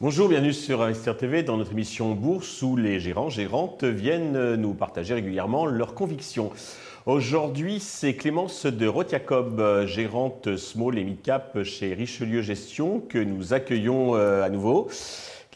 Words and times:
Bonjour, 0.00 0.28
bienvenue 0.28 0.52
sur 0.52 0.82
Investir 0.82 1.16
TV 1.16 1.42
dans 1.42 1.56
notre 1.56 1.72
émission 1.72 2.14
Bourse 2.14 2.62
où 2.62 2.76
les 2.76 3.00
gérants, 3.00 3.30
gérantes 3.30 3.82
viennent 3.82 4.54
nous 4.54 4.74
partager 4.74 5.14
régulièrement 5.14 5.66
leurs 5.66 5.94
convictions. 5.94 6.52
Aujourd'hui, 7.06 7.80
c'est 7.80 8.14
Clémence 8.14 8.66
de 8.66 8.86
Rotiacob, 8.86 9.86
gérante 9.86 10.56
small 10.56 10.98
et 10.98 11.04
mid-cap 11.04 11.62
chez 11.64 11.94
Richelieu 11.94 12.42
Gestion, 12.42 13.00
que 13.00 13.18
nous 13.18 13.52
accueillons 13.54 14.16
euh, 14.16 14.42
à 14.42 14.50
nouveau. 14.50 14.88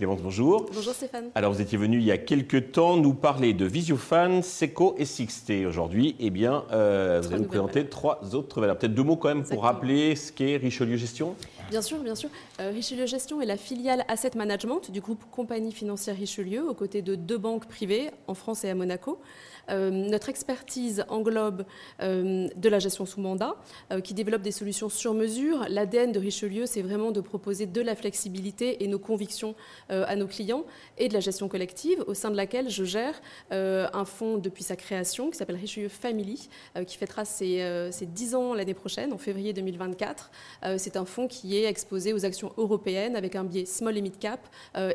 Clémence, 0.01 0.23
bonjour. 0.23 0.65
Bonjour 0.73 0.95
Stéphane. 0.95 1.27
Alors, 1.35 1.53
vous 1.53 1.61
étiez 1.61 1.77
venu 1.77 1.99
il 1.99 2.05
y 2.05 2.11
a 2.11 2.17
quelques 2.17 2.73
temps 2.73 2.97
nous 2.97 3.13
parler 3.13 3.53
de 3.53 3.67
Visiofan, 3.67 4.41
Seco 4.41 4.95
et 4.97 5.05
Sixte. 5.05 5.53
Aujourd'hui, 5.69 6.17
eh 6.19 6.31
bien, 6.31 6.65
euh, 6.73 7.21
vous 7.23 7.29
allez 7.29 7.43
nous 7.43 7.49
présenter 7.49 7.85
trois 7.85 8.19
autres 8.33 8.63
valeurs. 8.63 8.79
Peut-être 8.79 8.95
deux 8.95 9.03
mots 9.03 9.17
quand 9.17 9.29
même 9.29 9.45
pour 9.45 9.63
rappeler 9.63 10.17
ce 10.17 10.33
qu'est 10.33 10.57
Richelieu 10.57 10.97
Gestion? 10.97 11.37
Bien 11.71 11.83
sûr, 11.83 11.99
bien 11.99 12.17
sûr. 12.17 12.31
Euh, 12.59 12.73
Richelieu 12.75 13.07
Gestion 13.07 13.41
est 13.41 13.47
la 13.47 13.57
filiale 13.57 14.05
Asset 14.09 14.33
Management 14.35 14.91
du 14.91 15.01
groupe 15.01 15.23
Compagnie 15.31 15.71
Financière 15.71 16.17
Richelieu, 16.17 16.69
aux 16.69 16.75
côtés 16.75 17.01
de 17.01 17.15
deux 17.15 17.39
banques 17.39 17.69
privées 17.69 18.11
en 18.27 18.35
France 18.35 18.65
et 18.65 18.71
à 18.71 18.75
Monaco. 18.75 19.21
Euh, 19.69 19.89
notre 19.89 20.31
expertise 20.31 21.05
englobe 21.09 21.65
euh, 22.03 22.49
de 22.57 22.69
la 22.69 22.81
gestion 22.81 23.07
sous 23.07 23.21
mandat, 23.21 23.55
qui 24.03 24.15
développe 24.15 24.43
des 24.43 24.51
solutions 24.51 24.89
sur 24.89 25.15
mesure. 25.15 25.65
L'ADN 25.69 26.11
de 26.11 26.19
Richelieu, 26.19 26.67
c'est 26.67 26.83
vraiment 26.83 27.13
de 27.13 27.21
proposer 27.21 27.67
de 27.67 27.81
la 27.81 27.95
flexibilité 27.95 28.83
et 28.83 28.89
nos 28.89 28.99
convictions 28.99 29.55
à 29.89 30.17
nos 30.17 30.27
clients 30.27 30.65
et 30.99 31.09
de 31.09 31.15
la 31.15 31.21
gestion 31.21 31.49
collective, 31.49 32.03
au 32.07 32.15
sein 32.15 32.31
de 32.31 32.37
laquelle 32.37 32.69
je 32.69 32.85
gère 32.85 33.21
un 33.51 34.05
fonds 34.05 34.39
depuis 34.39 34.63
sa 34.63 34.77
création 34.77 35.31
qui 35.31 35.37
s'appelle 35.37 35.57
Richelieu 35.57 35.89
Family, 35.89 36.49
qui 36.87 36.97
fêtera 36.97 37.25
ses, 37.25 37.89
ses 37.91 38.07
10 38.07 38.35
ans 38.35 38.55
l'année 38.55 38.75
prochaine, 38.75 39.13
en 39.13 39.19
février 39.19 39.53
2024. 39.53 40.31
c'est 40.79 40.97
un 40.97 41.05
fonds 41.05 41.29
qui 41.29 41.59
est 41.59 41.60
exposé 41.69 42.13
aux 42.13 42.25
actions 42.25 42.53
européennes 42.57 43.17
avec 43.17 43.37
un 43.37 43.45
biais 43.45 43.67
small 43.67 43.97
et 43.97 44.03
mid 44.03 44.19
cap 44.19 44.41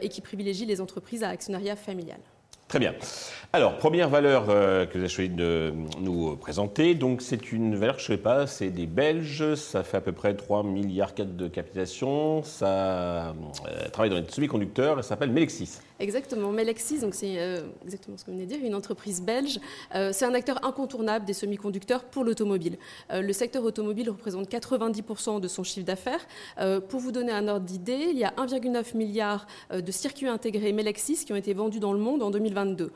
et 0.01 0.09
qui 0.09 0.21
privilégie 0.21 0.65
les 0.65 0.81
entreprises 0.81 1.23
à 1.23 1.29
actionnariat 1.29 1.75
familial. 1.75 2.19
Très 2.67 2.79
bien. 2.79 2.95
Alors, 3.53 3.77
première 3.77 4.09
valeur 4.09 4.47
euh, 4.49 4.87
que 4.87 4.93
vous 4.93 4.99
avez 4.99 5.07
choisi 5.07 5.29
de 5.29 5.71
nous 5.99 6.35
présenter, 6.35 6.95
donc 6.95 7.21
c'est 7.21 7.51
une 7.51 7.75
valeur, 7.75 7.99
je 7.99 8.11
ne 8.11 8.17
sais 8.17 8.21
pas, 8.21 8.47
c'est 8.47 8.71
des 8.71 8.87
Belges, 8.87 9.53
ça 9.53 9.83
fait 9.83 9.97
à 9.97 10.01
peu 10.01 10.11
près 10.11 10.33
3 10.33 10.63
milliards 10.63 11.13
de 11.13 11.47
capitalisation, 11.47 12.41
ça 12.41 13.29
euh, 13.29 13.33
travaille 13.93 14.09
dans 14.09 14.17
les 14.17 14.25
semi-conducteurs, 14.27 14.97
ça 14.97 15.09
s'appelle 15.09 15.31
Melexis. 15.31 15.77
Exactement, 15.99 16.51
Melexis, 16.51 16.99
donc 16.99 17.13
c'est 17.13 17.35
euh, 17.37 17.61
exactement 17.83 18.17
ce 18.17 18.25
que 18.25 18.31
vous 18.31 18.37
venez 18.37 18.45
de 18.45 18.53
dire, 18.53 18.65
une 18.65 18.75
entreprise 18.75 19.21
belge. 19.21 19.59
c'est 20.11 20.25
un 20.25 20.33
acteur 20.33 20.65
incontournable 20.65 21.25
des 21.25 21.33
semi-conducteurs 21.33 22.03
pour 22.03 22.23
l'automobile. 22.23 22.77
le 23.13 23.33
secteur 23.33 23.63
automobile 23.63 24.09
représente 24.09 24.49
90% 24.49 25.39
de 25.39 25.47
son 25.47 25.63
chiffre 25.63 25.85
d'affaires. 25.85 26.27
pour 26.89 26.99
vous 26.99 27.11
donner 27.11 27.31
un 27.31 27.47
ordre 27.47 27.65
d'idée, 27.65 28.07
il 28.11 28.17
y 28.17 28.25
a 28.25 28.33
1,9 28.37 28.97
milliard 28.97 29.47
de 29.73 29.91
circuits 29.91 30.27
intégrés 30.27 30.73
Melexis 30.73 31.23
qui 31.25 31.31
ont 31.33 31.37
été 31.37 31.53
vendus 31.53 31.79
dans 31.79 31.93
le 31.93 31.99
monde 31.99 32.23
en 32.23 32.29
2022. 32.29 32.91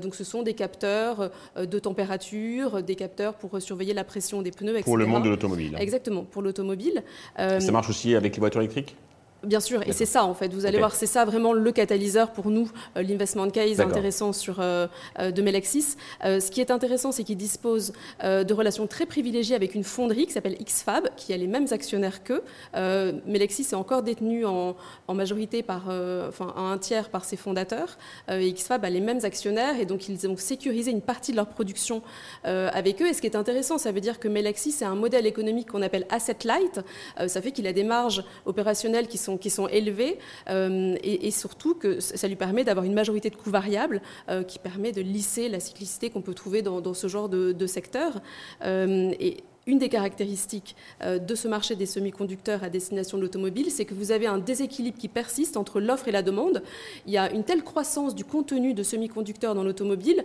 donc 0.00 0.14
ce 0.14 0.24
sont 0.24 0.42
des 0.42 0.54
capteurs 0.54 1.30
de 1.56 1.78
température, 1.78 2.82
des 2.82 2.96
capteurs 2.96 3.34
pour 3.34 3.60
surveiller 3.62 3.94
la 3.94 4.04
pression 4.04 4.42
des 4.42 4.50
pneus, 4.50 4.72
etc. 4.72 4.84
Pour 4.84 4.96
le 4.96 5.06
monde 5.06 5.24
de 5.24 5.30
l'automobile. 5.30 5.76
Exactement, 5.78 6.24
pour 6.24 6.42
l'automobile. 6.42 7.04
Ça 7.36 7.72
marche 7.72 7.90
aussi 7.90 8.14
avec 8.14 8.34
les 8.34 8.40
voitures 8.40 8.60
électriques? 8.60 8.96
Bien 9.42 9.60
sûr, 9.60 9.82
et 9.86 9.92
c'est 9.92 10.06
ça 10.06 10.24
en 10.24 10.34
fait. 10.34 10.52
Vous 10.52 10.66
allez 10.66 10.78
voir, 10.78 10.94
c'est 10.94 11.06
ça 11.06 11.24
vraiment 11.24 11.54
le 11.54 11.72
catalyseur 11.72 12.30
pour 12.32 12.50
nous, 12.50 12.70
euh, 12.96 13.02
l'investment 13.02 13.48
case 13.48 13.80
intéressant 13.80 14.34
sur 14.34 14.60
euh, 14.60 14.86
euh, 15.18 15.30
de 15.30 15.40
Melexis. 15.40 15.96
ce 16.22 16.50
qui 16.50 16.60
est 16.60 16.70
intéressant, 16.70 17.10
c'est 17.10 17.24
qu'il 17.24 17.38
dispose 17.38 17.92
de 18.22 18.52
relations 18.52 18.86
très 18.86 19.06
privilégiées 19.06 19.56
avec 19.56 19.74
une 19.74 19.84
fonderie 19.84 20.26
qui 20.26 20.32
s'appelle 20.32 20.56
XFAB, 20.62 21.08
qui 21.16 21.32
a 21.32 21.36
les 21.36 21.46
mêmes 21.46 21.66
actionnaires 21.70 22.22
qu'eux. 22.22 22.42
Melexis 22.74 23.68
est 23.70 23.74
encore 23.74 24.02
détenu 24.02 24.44
en, 24.44 24.76
majorité 25.08 25.62
par, 25.62 25.84
enfin, 26.28 26.52
à 26.56 26.60
un 26.60 26.78
tiers 26.78 27.08
par 27.08 27.24
ses 27.24 27.36
fondateurs. 27.36 27.98
XFAB 28.28 28.84
a 28.84 28.90
les 28.90 29.00
mêmes 29.00 29.20
actionnaires 29.22 29.78
et 29.80 29.86
donc 29.86 30.08
ils 30.08 30.28
ont 30.28 30.36
sécurisé 30.36 30.90
une 30.90 31.02
partie 31.02 31.32
de 31.32 31.36
leur 31.36 31.48
production 31.48 32.02
avec 32.44 33.00
eux. 33.00 33.06
Et 33.06 33.14
ce 33.14 33.20
qui 33.20 33.26
est 33.26 33.36
intéressant, 33.36 33.78
ça 33.78 33.92
veut 33.92 34.00
dire 34.00 34.18
que 34.18 34.28
Melexis 34.28 34.72
c'est 34.72 34.84
un 34.84 34.94
modèle 34.94 35.26
économique 35.26 35.70
qu'on 35.70 35.82
appelle 35.82 36.06
asset 36.10 36.36
light. 36.44 36.80
ça 37.26 37.40
fait 37.40 37.52
qu'il 37.52 37.66
a 37.66 37.72
des 37.72 37.84
marges 37.84 38.24
opérationnelles 38.44 39.08
qui 39.08 39.18
sont 39.18 39.29
qui 39.36 39.50
sont 39.50 39.68
élevés 39.68 40.18
euh, 40.48 40.96
et, 41.02 41.30
surtout 41.30 41.74
que 41.74 42.00
ça 42.00 42.28
lui 42.28 42.36
permet 42.36 42.64
d'avoir 42.64 42.84
une 42.84 42.94
majorité 42.94 43.30
de 43.30 43.36
coûts 43.36 43.50
variables 43.50 44.02
euh, 44.28 44.42
qui 44.42 44.58
permet 44.58 44.92
de 44.92 45.00
lisser 45.00 45.48
la 45.48 45.60
cyclicité 45.60 46.10
qu'on 46.10 46.22
peut 46.22 46.34
trouver 46.34 46.62
dans, 46.62 46.94
ce 46.94 47.06
genre 47.06 47.28
de, 47.28 47.66
secteur. 47.66 48.20
Euh, 48.64 49.12
et 49.20 49.38
une 49.66 49.78
des 49.78 49.90
caractéristiques 49.90 50.74
de 51.04 51.34
ce 51.34 51.46
marché 51.46 51.76
des 51.76 51.86
semi-conducteurs 51.86 52.64
à 52.64 52.70
destination 52.70 53.18
de 53.18 53.22
l'automobile, 53.22 53.70
c'est 53.70 53.84
que 53.84 53.94
vous 53.94 54.10
avez 54.10 54.26
un 54.26 54.38
déséquilibre 54.38 54.98
qui 54.98 55.06
persiste 55.06 55.56
entre 55.56 55.80
l'offre 55.80 56.08
et 56.08 56.12
la 56.12 56.22
demande. 56.22 56.62
Il 57.06 57.12
y 57.12 57.18
a 57.18 57.30
une 57.30 57.44
telle 57.44 57.62
croissance 57.62 58.14
du 58.14 58.24
contenu 58.24 58.74
de 58.74 58.82
semi-conducteurs 58.82 59.54
dans 59.54 59.62
l'automobile 59.62 60.24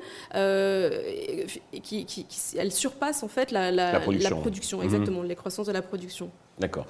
qui, 1.84 2.26
elle 2.58 2.72
surpasse 2.72 3.22
en 3.22 3.28
fait 3.28 3.52
la, 3.52 4.00
production. 4.00 4.78
Mhm. 4.80 4.84
exactement, 4.86 5.22
les 5.22 5.36
croissances 5.36 5.68
de 5.68 5.74
la 5.74 5.84
production. 5.84 6.32
D'accord. 6.58 6.86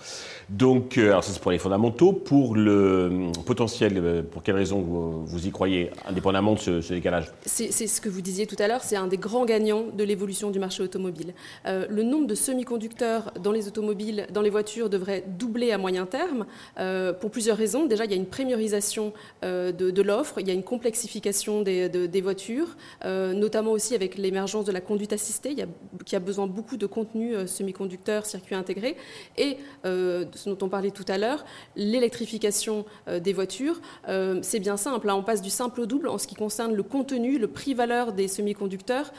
Donc, 0.47 0.99
euh, 0.99 1.07
alors 1.07 1.23
ça 1.23 1.33
c'est 1.33 1.41
pour 1.41 1.49
les 1.49 1.57
fondamentaux. 1.57 2.13
Pour 2.13 2.55
le 2.55 2.71
euh, 2.71 3.31
potentiel, 3.47 3.93
euh, 3.97 4.21
pour 4.21 4.43
quelles 4.43 4.55
raisons 4.55 4.79
vous, 4.79 5.47
y 5.47 5.49
croyez, 5.49 5.89
indépendamment 6.07 6.53
de 6.53 6.59
ce, 6.59 6.93
décalage 6.93 7.31
C'est 7.45 7.71
ce 7.71 7.99
que 7.99 8.07
vous 8.07 8.21
disiez 8.21 8.45
tout 8.45 8.55
à 8.59 8.67
l'heure, 8.67 8.83
c'est 8.83 8.95
un 8.95 9.07
des 9.07 9.17
grands 9.17 9.45
gagnants 9.45 9.85
de 9.91 10.03
l'évolution 10.03 10.51
du 10.51 10.59
marché 10.59 10.83
automobile. 10.83 11.33
le 11.65 12.03
nombre 12.03 12.27
de 12.27 12.35
semi-conducteurs 12.35 13.33
dans 13.41 13.51
les 13.51 13.67
automobiles, 13.67 14.27
dans 14.31 14.41
les 14.41 14.51
voitures, 14.51 14.89
devrait 14.89 15.23
doubler 15.27 15.71
à 15.71 15.77
moyen 15.77 16.05
terme, 16.05 16.45
pour 17.19 17.31
plusieurs 17.31 17.57
raisons. 17.57 17.85
Déjà, 17.85 18.05
il 18.05 18.11
y 18.11 18.13
a 18.13 18.17
une 18.17 18.25
premierisation 18.27 19.13
de, 19.41 20.01
l'offre, 20.01 20.39
il 20.39 20.47
y 20.47 20.51
a 20.51 20.53
une 20.53 20.63
complexification 20.63 21.61
des, 21.61 21.89
des 21.89 22.21
voitures, 22.21 22.75
notamment 23.03 23.71
aussi 23.71 23.95
avec 23.95 24.17
l'émergence 24.17 24.65
de 24.65 24.71
la 24.71 24.81
conduite 24.81 25.13
assistée, 25.13 25.51
il 25.51 25.59
y 25.59 25.63
a, 25.63 25.67
qui 26.05 26.15
a 26.15 26.19
besoin 26.19 26.47
beaucoup 26.47 26.77
de 26.77 26.85
contenu 26.85 27.47
semi-conducteurs, 27.47 28.25
circuits 28.25 28.55
intégrés, 28.55 28.95
et 29.37 29.54
euh, 29.85 30.25
ce 30.33 30.49
dont 30.49 30.57
on 30.65 30.69
parlait 30.69 30.91
tout 30.91 31.05
à 31.07 31.17
l'heure, 31.17 31.45
l'électrification 31.75 32.85
euh, 33.07 33.19
des 33.19 33.33
voitures. 33.33 33.81
Euh, 34.07 34.39
c'est 34.41 34.59
bien 34.59 34.77
simple, 34.77 35.07
là 35.07 35.15
on 35.15 35.23
passe 35.23 35.41
du 35.41 35.49
simple 35.49 35.81
au 35.81 35.85
double 35.85 36.07
en 36.07 36.17
ce 36.17 36.27
qui 36.27 36.35
concerne 36.35 36.73
le 36.73 36.83
contenu, 36.83 37.37
le 37.37 37.47
prix-valeur 37.47 38.13
des 38.13 38.27
semi-conducteurs. 38.27 39.11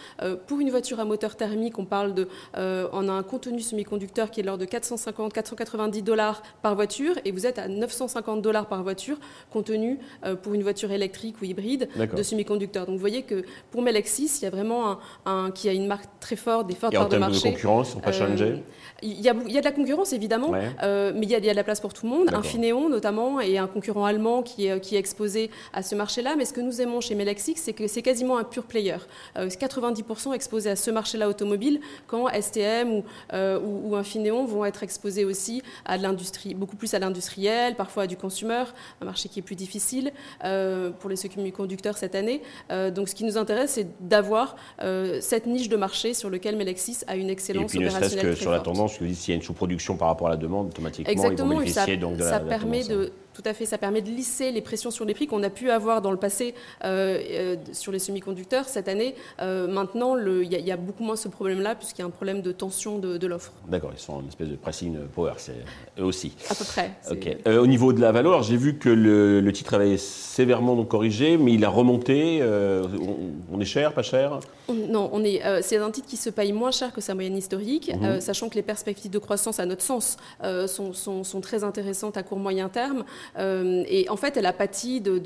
pour 0.47 0.61
une 0.61 0.71
voiture 0.71 1.01
à 1.01 1.05
moteur 1.05 1.37
thermique, 1.37 1.79
on 1.79 1.85
parle 1.85 2.15
de, 2.15 2.29
on 2.55 3.09
a 3.09 3.13
un 3.13 3.23
contenu 3.23 3.61
semi-conducteur 3.61 4.31
qui 4.31 4.41
est 4.41 4.43
l'ordre 4.43 4.65
de 4.65 4.71
450-490 4.71 6.03
dollars 6.03 6.43
par 6.63 6.75
voiture 6.75 7.15
et 7.25 7.33
vous 7.33 7.47
êtes 7.47 7.59
à 7.59 7.69
950 7.69 8.43
dollars 8.43 8.67
par 8.67 8.83
voiture 8.83 9.19
contenu 9.51 9.99
pour 10.43 10.55
une 10.55 10.63
voiture 10.63 10.91
électrique 10.91 11.37
ou 11.41 11.45
hybride 11.45 11.89
de 11.97 12.23
semi-conducteurs. 12.23 12.87
Donc 12.87 12.95
vous 12.95 13.01
voyez 13.01 13.23
que 13.23 13.45
pour 13.71 13.83
Melexis, 13.83 14.39
il 14.41 14.45
y 14.45 14.47
a 14.47 14.51
vraiment 14.51 14.99
un, 15.25 15.51
qui 15.51 15.69
a 15.69 15.73
une 15.73 15.87
marque 15.87 16.07
très 16.21 16.37
forte, 16.37 16.67
des 16.67 16.75
fortes 16.75 16.95
parts 16.95 17.09
de 17.09 17.19
marché. 17.19 17.49
de 17.49 17.55
concurrence, 17.55 17.95
on 17.97 18.01
peut 18.01 18.13
changer 18.13 18.63
il 19.03 19.21
y, 19.21 19.29
a, 19.29 19.35
il 19.47 19.53
y, 19.53 19.59
a, 19.59 19.61
de 19.61 19.65
la 19.65 19.73
concurrence 19.73 20.13
évidemment, 20.13 20.26
euh, 20.33 21.13
mais 21.15 21.27
il 21.27 21.31
y, 21.31 21.35
a, 21.35 21.39
il 21.39 21.45
y, 21.45 21.49
a, 21.49 21.53
de 21.53 21.57
la 21.57 21.65
place 21.65 21.81
pour 21.81 21.93
tout 21.93 22.07
le 22.07 22.13
monde. 22.13 22.35
Infineon 22.35 22.89
notamment 22.89 23.41
et 23.41 23.59
un 23.59 23.67
concurrent 23.67 24.05
allemand 24.05 24.43
qui 24.43 24.67
est, 24.67 24.81
qui 24.81 24.97
est 24.97 24.99
exposé 24.99 25.51
à 25.73 25.83
ce 25.83 25.95
marché-là. 25.95 26.35
Mais 26.37 26.45
ce 26.45 26.53
que 26.53 26.61
nous 26.61 26.81
aimons 26.81 27.01
chez 27.01 27.15
Melexix, 27.15 27.61
c'est 27.61 27.73
que 27.73 27.87
c'est 27.87 28.03
quasiment 28.03 28.39
un 28.39 28.45
pur 28.45 28.65
player. 28.65 28.97
90% 29.37 30.29
euh, 30.29 30.33
exposés 30.33 30.71
à 30.71 30.77
ce 30.77 30.91
marché-là 30.91 31.29
automobile, 31.29 31.81
quand 32.07 32.29
STM 32.29 32.91
ou, 32.93 33.05
euh, 33.33 33.61
ou, 33.61 33.91
ou, 33.91 33.97
Infineon 33.97 34.45
vont 34.45 34.65
être 34.65 34.83
exposés 34.83 35.25
aussi 35.25 35.63
à 35.85 35.97
l'industrie, 35.97 36.55
beaucoup 36.55 36.77
plus 36.77 36.93
à 36.95 36.99
l'industriel, 36.99 37.75
parfois 37.75 38.05
à 38.05 38.07
du 38.07 38.17
consumer, 38.17 38.65
un 39.01 39.05
marché 39.05 39.29
qui 39.29 39.41
est 39.41 39.43
plus 39.43 39.57
difficile 39.57 40.13
pour 41.01 41.11
les 41.11 41.17
semi-conducteurs 41.17 41.97
cette 41.97 42.15
année. 42.15 42.43
donc 42.95 43.09
ce 43.09 43.15
qui 43.15 43.25
nous 43.25 43.39
intéresse, 43.39 43.73
c'est 43.73 43.87
d'avoir 44.01 44.57
cette 45.21 45.47
niche 45.47 45.69
de 45.69 45.77
marché 45.77 46.15
sur 46.15 46.31
lequel 46.31 46.57
Melexis 46.57 46.99
a 47.07 47.17
une 47.17 47.31
excellence 47.31 47.75
et 47.75 47.79
puis, 47.79 47.87
opérationnelle. 47.87 48.27
Ne 48.27 48.31
que 48.33 48.37
sur 48.39 48.51
la 48.51 48.61
tendance 48.61 48.97
s'il 48.99 49.29
y 49.29 49.33
a 49.33 49.35
une 49.35 49.43
sous-production 49.43 49.97
par 49.97 50.09
rapport 50.09 50.16
à 50.25 50.31
la 50.31 50.37
demande, 50.37 50.69
automatiquement, 50.69 51.11
Exactement, 51.13 51.51
ils 51.51 51.55
vont 51.55 51.59
bénéficier 51.61 51.95
ça, 51.95 52.01
donc 52.01 52.17
de 52.17 52.23
ça 52.23 52.39
la, 52.39 52.41
permet 52.41 52.85
de, 52.85 53.13
tout 53.37 53.43
à 53.45 53.53
fait, 53.53 53.67
ça 53.67 53.77
permet 53.77 54.01
de 54.01 54.09
lisser 54.09 54.51
les 54.51 54.63
pressions 54.63 54.91
sur 54.91 55.05
les 55.05 55.13
prix 55.13 55.27
qu'on 55.27 55.43
a 55.43 55.51
pu 55.51 55.71
avoir 55.71 56.01
dans 56.01 56.11
le 56.11 56.17
passé 56.17 56.55
euh, 56.85 57.21
euh, 57.31 57.57
sur 57.73 57.93
les 57.93 57.99
semi-conducteurs. 57.99 58.67
Cette 58.67 58.89
année, 58.89 59.15
euh, 59.43 59.69
maintenant, 59.69 60.17
il 60.17 60.51
y, 60.51 60.73
a 60.73 60.77
beaucoup 60.79 61.05
moins 61.05 61.17
ce 61.17 61.29
problème-là 61.29 61.75
puisqu'il 61.75 62.01
y 62.01 62.05
a 62.05 62.07
un 62.07 62.11
problème 62.11 62.41
de 62.41 62.51
tension 62.51 62.99
de, 62.99 63.27
l'offre. 63.27 63.53
D'accord, 63.69 63.91
ils 63.95 64.01
sont 64.01 64.15
en 64.15 64.27
espèce 64.27 64.49
de 64.49 64.57
pricing 64.57 64.97
power, 65.15 65.35
c'est 65.37 65.53
eux 65.99 66.05
aussi. 66.05 66.35
À 66.49 66.55
peu 66.55 66.65
près. 66.65 67.59
Au 67.59 67.67
niveau 67.67 67.93
de 67.93 68.01
la 68.01 68.11
valeur, 68.11 68.43
j'ai 68.43 68.57
vu 68.57 68.79
que 68.79 68.89
le, 68.89 69.53
titre 69.53 69.75
avait 69.75 69.99
sévèrement 69.99 70.83
corrigé, 70.85 71.37
mais 71.37 71.53
il 71.53 71.65
a 71.65 71.69
remonté. 71.69 72.43
On, 73.53 73.61
est 73.61 73.67
cher, 73.67 73.93
pas 73.93 74.03
cher? 74.03 74.41
Non, 74.69 75.11
on 75.13 75.23
est. 75.25 75.43
c'est 75.63 75.77
un 75.77 75.91
titre 75.91 76.09
qui 76.09 76.17
se 76.17 76.31
paye 76.31 76.53
moins 76.53 76.71
cher 76.71 76.93
que 76.95 77.03
sa 77.03 77.15
moyenne 77.15 77.37
historique, 77.37 77.93
mhm. 77.95 78.21
sachant 78.21 78.49
que 78.49 78.55
les 78.55 78.63
perspectives 78.63 79.11
de 79.11 79.19
croissance, 79.19 79.61
à 79.61 79.67
notre 79.67 79.83
sens, 79.83 80.17
sont, 80.67 80.95
sont, 80.95 81.23
sont, 81.23 81.41
très 81.43 81.65
intéressantes 81.65 82.17
à 82.17 82.23
court 82.23 82.39
moyen 82.39 82.71
terme. 82.71 83.05
Euh, 83.39 83.85
et 83.89 84.09
en 84.09 84.17
fait, 84.17 84.37
elle 84.37 84.47
a 84.47 84.53
pâti 84.53 85.01
du 85.01 85.19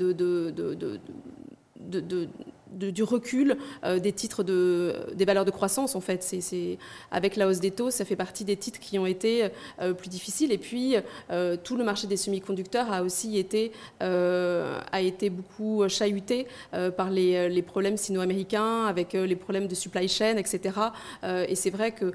recul 3.03 3.57
des 3.99 4.13
titres 4.13 4.43
de, 4.43 4.95
des 5.13 5.25
valeurs 5.25 5.45
de 5.45 5.51
croissance, 5.51 5.95
en 5.95 6.01
fait. 6.01 6.23
C'est, 6.23 6.77
avec 7.11 7.35
la 7.35 7.47
hausse 7.47 7.59
des 7.59 7.71
taux, 7.71 7.91
ça 7.91 8.05
fait 8.05 8.15
partie 8.15 8.45
des 8.45 8.57
titres 8.57 8.79
qui 8.79 8.97
ont 8.99 9.05
été 9.05 9.49
plus 9.97 10.09
difficiles. 10.09 10.51
Et 10.51 10.57
puis, 10.57 10.95
tout 11.63 11.75
le 11.75 11.83
marché 11.83 12.07
des 12.07 12.17
semi-conducteurs 12.17 12.91
a 12.91 13.03
aussi 13.03 13.37
été, 13.37 13.71
a 14.91 15.01
été 15.01 15.29
beaucoup 15.29 15.87
chahuté 15.87 16.47
par 16.97 17.09
les, 17.09 17.49
les 17.49 17.61
problèmes 17.61 17.97
sino-américains, 17.97 18.85
avec 18.85 19.13
les 19.13 19.35
problèmes 19.35 19.67
de 19.67 19.75
supply 19.75 20.07
chain, 20.07 20.37
etc. 20.37 20.75
et 21.47 21.55
c'est 21.55 21.69
vrai 21.69 21.93
qu'il 21.93 22.13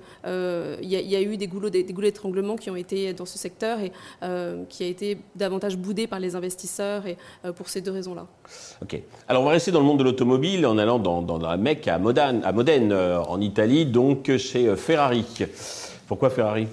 y, 0.82 0.96
y, 0.96 1.16
a 1.16 1.22
eu 1.22 1.36
des 1.36 1.46
goulots, 1.46 1.70
des, 1.70 1.82
d'étranglement 1.82 2.56
qui 2.56 2.70
ont 2.70 2.76
été 2.76 3.12
dans 3.12 3.26
ce 3.26 3.38
secteur 3.38 3.78
et 3.80 3.92
qui 4.68 4.84
a 4.84 4.86
été 4.86 5.18
davantage 5.34 5.76
boudé 5.76 6.06
par 6.06 6.20
les 6.20 6.36
investisseurs 6.36 7.06
et 7.06 7.16
pour 7.56 7.68
ces 7.68 7.80
deux 7.80 7.92
raisons-là. 7.92 8.26
Ok. 8.82 9.00
Alors 9.28 9.42
on 9.42 9.46
va 9.46 9.52
rester 9.52 9.70
dans 9.70 9.80
le 9.80 9.86
monde 9.86 9.98
de 9.98 10.04
l'automobile 10.04 10.66
en 10.66 10.78
allant 10.78 10.98
dans, 10.98 11.22
dans, 11.22 11.38
la 11.38 11.56
Mecque 11.56 11.88
à 11.88 11.98
Modane, 11.98 12.42
à 12.44 12.52
Modène 12.52 12.92
en 12.92 13.40
Italie, 13.40 13.86
donc 13.86 14.36
chez 14.36 14.74
Ferrari. 14.76 15.24
Pourquoi 16.06 16.30
Ferrari? 16.30 16.68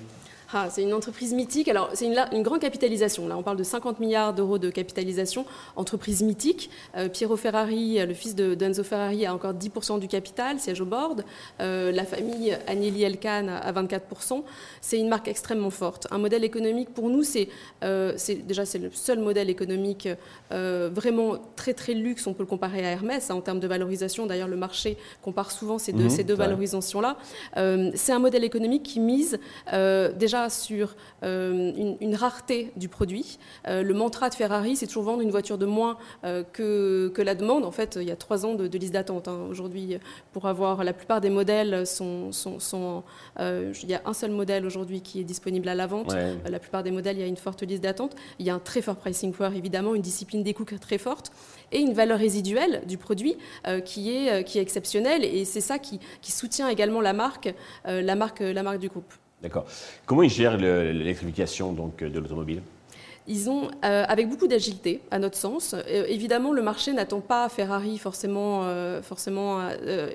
Ah, 0.55 0.67
c'est 0.69 0.83
une 0.83 0.93
entreprise 0.93 1.33
mythique. 1.33 1.67
Alors, 1.67 1.89
c'est 1.95 2.05
une, 2.05 2.43
grande 2.43 2.59
capitalisation. 2.59 3.27
Là, 3.27 3.35
on 3.35 3.41
parle 3.41 3.57
de 3.57 3.63
50 3.63 3.99
milliards 3.99 4.35
d'euros 4.35 4.59
de 4.59 4.69
capitalisation. 4.69 5.47
Entreprise 5.75 6.21
mythique. 6.21 6.69
Euh, 6.95 7.09
Piero 7.09 7.35
Ferrari, 7.37 7.97
le 8.05 8.13
fils 8.13 8.35
de 8.35 8.53
d'Enzo 8.53 8.83
Ferrari, 8.83 9.25
a 9.25 9.33
encore 9.33 9.53
10% 9.53 9.99
du 9.99 10.07
capital, 10.07 10.59
siège 10.59 10.79
au 10.79 10.85
board. 10.85 11.25
Euh, 11.59 11.91
la 11.91 12.05
famille 12.05 12.55
Agnelli 12.67 13.01
Elkann 13.01 13.49
a 13.49 13.71
24%. 13.71 14.43
C'est 14.79 14.99
une 14.99 15.09
marque 15.09 15.27
extrêmement 15.27 15.71
forte. 15.71 16.05
Un 16.11 16.19
modèle 16.19 16.43
économique, 16.43 16.93
pour 16.93 17.09
nous, 17.09 17.23
c'est 17.23 17.49
euh, 17.83 18.15
déjà 18.45 18.65
c'est 18.65 18.77
le 18.77 18.91
seul 18.91 19.17
modèle 19.19 19.49
économique 19.49 20.07
vraiment 20.51 21.37
très 21.55 21.73
très 21.73 21.95
luxe. 21.95 22.27
On 22.27 22.33
peut 22.33 22.43
le 22.43 22.47
comparer 22.47 22.85
à 22.85 22.91
Hermès 22.91 23.31
hein, 23.31 23.35
en 23.35 23.41
termes 23.41 23.59
de 23.59 23.67
valorisation. 23.67 24.27
D'ailleurs, 24.27 24.47
le 24.47 24.57
marché 24.57 24.97
compare 25.23 25.49
souvent 25.49 25.79
ces 25.79 25.93
deux, 25.93 26.03
mhm, 26.03 26.09
ces 26.11 26.23
deux 26.23 26.35
valorisations-là. 26.35 27.17
c'est 27.95 28.11
un 28.11 28.19
modèle 28.19 28.43
économique 28.43 28.83
qui 28.83 28.99
mise 28.99 29.39
déjà 29.71 30.42
sur 30.49 30.95
euh, 31.23 31.71
une, 31.99 32.15
rareté 32.15 32.71
du 32.75 32.89
produit. 32.89 33.39
Euh, 33.67 33.81
le 33.83 33.93
mantra 33.93 34.29
de 34.29 34.35
Ferrari, 34.35 34.75
c'est 34.75 34.87
toujours 34.87 35.03
vendre 35.03 35.21
une 35.21 35.31
voiture 35.31 35.57
de 35.57 35.65
moins 35.65 35.97
euh, 36.23 36.43
que, 36.43 37.11
que, 37.13 37.21
la 37.21 37.35
demande. 37.35 37.65
En 37.65 37.71
fait, 37.71 37.97
il 37.99 38.07
y 38.07 38.11
a 38.11 38.15
trois 38.15 38.45
ans 38.45 38.53
de, 38.53 38.77
liste 38.77 38.93
d'attente. 38.93 39.27
Hein. 39.27 39.47
Aujourd'hui, 39.49 39.97
pour 40.31 40.47
avoir 40.47 40.83
la 40.83 40.93
plupart 40.93 41.21
des 41.21 41.29
modèles, 41.29 41.85
sont, 41.87 42.31
sont, 42.31 43.03
il 43.39 43.89
y 43.89 43.93
a 43.93 44.01
un 44.05 44.13
seul 44.13 44.31
modèle 44.31 44.65
aujourd'hui 44.65 45.01
qui 45.01 45.19
est 45.19 45.23
disponible 45.23 45.67
à 45.69 45.75
la 45.75 45.87
vente. 45.87 46.13
La 46.45 46.59
plupart 46.59 46.83
des 46.83 46.91
modèles, 46.91 47.17
il 47.17 47.21
y 47.21 47.23
a 47.23 47.27
une 47.27 47.37
forte 47.37 47.63
liste 47.63 47.83
d'attente. 47.83 48.15
Il 48.39 48.45
y 48.45 48.49
a 48.49 48.55
un 48.55 48.59
très 48.59 48.81
fort 48.81 48.95
pricing 48.95 49.33
power, 49.33 49.55
évidemment, 49.55 49.95
une 49.95 50.01
discipline 50.01 50.43
des 50.43 50.53
coûts 50.53 50.63
très 50.63 50.97
forte 50.97 51.31
et 51.71 51.79
une 51.79 51.93
valeur 51.93 52.19
résiduelle 52.19 52.83
du 52.87 52.97
produit 52.97 53.37
qui, 53.85 54.15
est, 54.15 54.43
qui 54.43 54.59
est 54.59 54.61
exceptionnelle. 54.61 55.23
Et 55.23 55.45
c'est 55.45 55.61
ça 55.61 55.79
qui, 55.79 55.99
qui, 56.21 56.31
soutient 56.31 56.69
également 56.69 57.01
la 57.01 57.13
marque, 57.13 57.53
la 57.85 58.15
marque, 58.15 58.39
la 58.41 58.63
marque 58.63 58.79
du 58.79 58.89
groupe. 58.89 59.13
D'accord. 59.43 59.65
Comment 60.05 60.23
ils 60.23 60.29
gèrent 60.29 60.57
l'électrification 60.57 61.73
donc 61.73 61.97
de 61.97 62.19
l'automobile? 62.19 62.61
Ils 63.27 63.49
ont, 63.49 63.69
euh, 63.85 64.03
avec 64.07 64.29
beaucoup 64.29 64.47
d'agilité, 64.47 65.01
à 65.09 65.19
notre 65.19 65.37
sens. 65.37 65.73
Euh, 65.73 66.05
évidemment, 66.07 66.51
le 66.51 66.61
marché 66.61 66.91
n'attend 66.91 67.21
pas 67.21 67.47
Ferrari 67.47 67.97
forcément, 67.97 68.61
euh, 68.63 69.01
forcément 69.01 69.61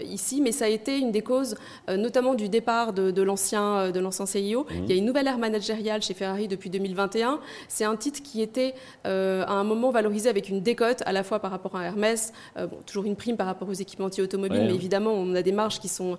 ici, 0.05 0.41
mais 0.43 0.53
ça 0.53 0.67
a 0.67 0.69
été 0.69 0.99
une 0.99 1.11
des 1.11 1.23
causes, 1.23 1.57
notamment 1.89 2.35
du 2.35 2.49
départ 2.49 2.93
de, 2.93 3.11
de 3.11 3.23
l'ancien 3.23 3.91
CIO. 4.27 4.67
Mhm. 4.69 4.85
Il 4.85 4.91
y 4.91 4.93
a 4.93 4.97
une 4.97 5.05
nouvelle 5.05 5.27
ère 5.27 5.39
managériale 5.39 6.03
chez 6.03 6.15
Ferrari 6.15 6.49
depuis 6.49 6.71
2021. 6.71 7.41
C'est 7.69 7.85
un 7.85 7.97
titre 7.97 8.23
qui 8.23 8.43
était 8.43 8.75
à 9.05 9.53
un 9.53 9.65
moment 9.65 9.91
valorisé 9.91 10.29
avec 10.29 10.49
une 10.49 10.61
décote, 10.61 11.03
à 11.07 11.13
la 11.13 11.23
fois 11.23 11.39
par 11.39 11.51
rapport 11.51 11.77
à 11.77 11.85
Hermès, 11.85 12.33
bon, 12.57 12.79
toujours 12.87 13.05
une 13.05 13.17
prime 13.17 13.37
par 13.37 13.47
rapport 13.47 13.69
aux 13.69 13.73
équipementiers 13.73 14.23
automobiles, 14.23 14.65
mais 14.67 14.75
évidemment, 14.75 15.13
on 15.13 15.35
a 15.35 15.43
des 15.43 15.53
marges 15.53 15.81
qui 15.81 15.89
sont, 15.89 16.19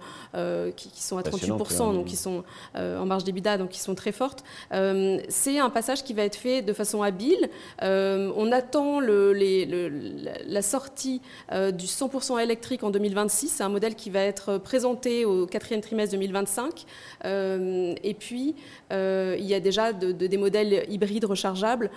qui, 0.75 0.89
qui, 0.89 1.03
sont 1.03 1.17
à 1.17 1.21
38%, 1.21 1.93
donc 1.93 2.05
qui 2.05 2.15
sont 2.15 2.43
en 2.75 3.05
marge 3.05 3.23
d'EBITDA, 3.23 3.57
donc 3.57 3.69
qui 3.69 3.79
sont 3.79 3.95
très 3.95 4.11
fortes. 4.11 4.43
C'est 4.71 5.59
un 5.59 5.69
passage 5.69 6.03
qui 6.03 6.13
va 6.13 6.23
être 6.23 6.35
fait 6.35 6.61
de 6.61 6.73
façon 6.79 7.03
habile. 7.03 7.49
Euh, 7.83 8.31
on 8.37 8.51
attend 8.53 9.01
le, 9.01 9.33
la 10.47 10.61
sortie 10.61 11.21
euh, 11.51 11.71
du 11.71 11.85
100% 11.85 12.41
électrique 12.41 12.83
en 12.83 12.89
2026. 12.89 13.49
C'est 13.49 13.63
un 13.63 13.69
modèle 13.69 13.95
qui 13.95 14.09
va 14.09 14.21
être 14.21 14.57
présenté 14.57 15.25
au 15.25 15.45
quatrième 15.45 15.81
trimestre 15.81 16.13
2025. 16.13 16.85
Euh, 17.25 17.93
et 18.01 18.13
puis, 18.13 18.55
il 18.91 19.45
y 19.45 19.53
a 19.53 19.59
déjà 19.59 19.91
des 19.93 20.37
modèles 20.37 20.85
hybrides 20.89 21.25
rechargeables. 21.25 21.91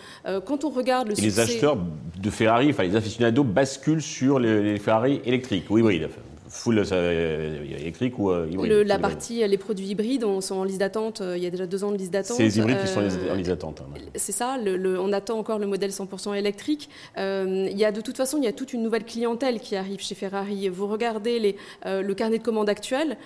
quand 0.46 0.64
on 0.64 0.70
regarde 0.70 1.08
le 1.08 1.14
Les 1.14 1.38
acheteurs 1.40 1.78
de 2.18 2.30
Ferrari, 2.30 2.70
enfin 2.70 2.82
les 2.82 2.96
aficionados, 2.96 3.44
basculent 3.44 4.02
sur 4.02 4.38
les, 4.38 4.62
les 4.62 4.78
Ferrari 4.78 5.20
électriques 5.24 5.70
ou 5.70 5.78
hybrides 5.78 6.08
full 6.52 6.84
euh, 6.92 7.64
électrique 7.64 8.18
ou 8.18 8.30
euh, 8.30 8.46
hybride 8.50 8.86
La 8.86 8.98
partie, 8.98 9.46
les 9.46 9.56
produits 9.56 9.86
hybrides 9.86 10.22
on, 10.22 10.42
sont 10.42 10.56
en 10.56 10.64
liste 10.64 10.80
d'attente. 10.80 11.22
Euh, 11.22 11.36
il 11.36 11.42
y 11.42 11.46
a 11.46 11.50
déjà 11.50 11.66
deux 11.66 11.82
ans 11.82 11.90
de 11.90 11.96
liste 11.96 12.12
d'attente. 12.12 12.36
C'est 12.36 12.42
les 12.42 12.58
hybrides 12.58 12.78
qui 12.82 12.88
sont 12.88 13.00
en 13.00 13.34
liste 13.34 13.48
d'attente. 13.48 13.80
Hein. 13.80 13.98
C'est 14.16 14.32
ça. 14.32 14.58
Le, 14.58 15.00
on 15.00 15.12
attend 15.14 15.38
encore 15.38 15.58
le 15.58 15.66
modèle 15.66 15.90
100% 15.90 16.34
électrique. 16.36 16.90
il 17.16 17.76
y 17.76 17.84
a 17.84 17.90
de 17.90 18.00
toute 18.02 18.18
façon, 18.18 18.36
il 18.36 18.44
y 18.44 18.48
a 18.48 18.52
toute 18.52 18.74
une 18.74 18.82
nouvelle 18.82 19.04
clientèle 19.04 19.60
qui 19.60 19.76
arrive 19.76 20.00
chez 20.00 20.14
Ferrari. 20.14 20.68
Vous 20.68 20.86
regardez 20.86 21.38
les, 21.38 21.56
le 21.86 22.12
carnet 22.12 22.38
de 22.38 22.42
commandes 22.42 22.68
actuel 22.68 23.16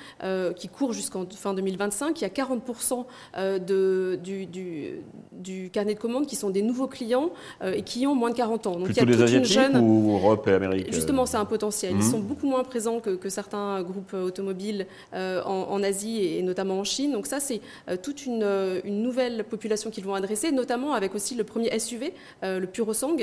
qui 0.55 0.69
court 0.69 0.93
jusqu'en 0.93 1.27
fin 1.29 1.53
2025. 1.53 2.21
Il 2.21 2.23
y 2.23 2.27
a 2.27 2.29
40% 2.29 3.05
de, 3.59 4.19
du, 4.23 4.47
du, 4.47 5.01
du, 5.33 5.71
carnet 5.71 5.95
de 5.95 5.99
commandes 5.99 6.27
qui 6.27 6.37
sont 6.37 6.51
des 6.51 6.63
nouveaux 6.63 6.87
clients 6.87 7.31
et 7.65 7.83
qui 7.83 8.07
ont 8.07 8.15
moins 8.15 8.31
de 8.31 8.37
40 8.37 8.67
ans. 8.69 8.73
Donc 8.77 8.85
Plutôt 8.85 9.03
il 9.03 9.11
y 9.11 9.15
a 9.15 9.27
toute 9.27 9.35
une 9.35 9.45
jeune... 9.45 9.77
ou 9.79 10.13
Europe 10.13 10.47
et 10.47 10.53
Amérique 10.53 10.93
Justement, 10.93 11.27
c'est 11.27 11.37
un 11.37 11.45
potentiel. 11.45 11.93
Ils 11.93 12.05
mhm. 12.05 12.11
sont 12.11 12.21
beaucoup 12.21 12.47
moins 12.47 12.63
présents 12.63 13.01
que 13.01 13.16
que, 13.17 13.29
certains 13.29 13.83
groupes 13.83 14.15
automobiles 14.15 14.87
euh, 15.15 15.43
en, 15.43 15.83
Asie 15.83 16.25
et 16.25 16.43
notamment 16.43 16.79
en 16.81 16.85
Chine. 16.85 17.13
Donc 17.13 17.27
ça, 17.27 17.41
c'est 17.41 17.61
euh, 17.89 17.97
toute 17.97 18.23
euh, 18.27 18.81
une, 18.85 19.03
nouvelle 19.03 19.45
population 19.45 19.91
qu'ils 19.91 20.05
vont 20.05 20.15
adresser, 20.15 20.53
notamment 20.53 20.95
avec 20.95 21.15
aussi 21.15 21.35
le 21.35 21.45
premier 21.45 21.77
SUV, 21.79 22.13
le 22.43 22.67
Purosang, 22.67 23.17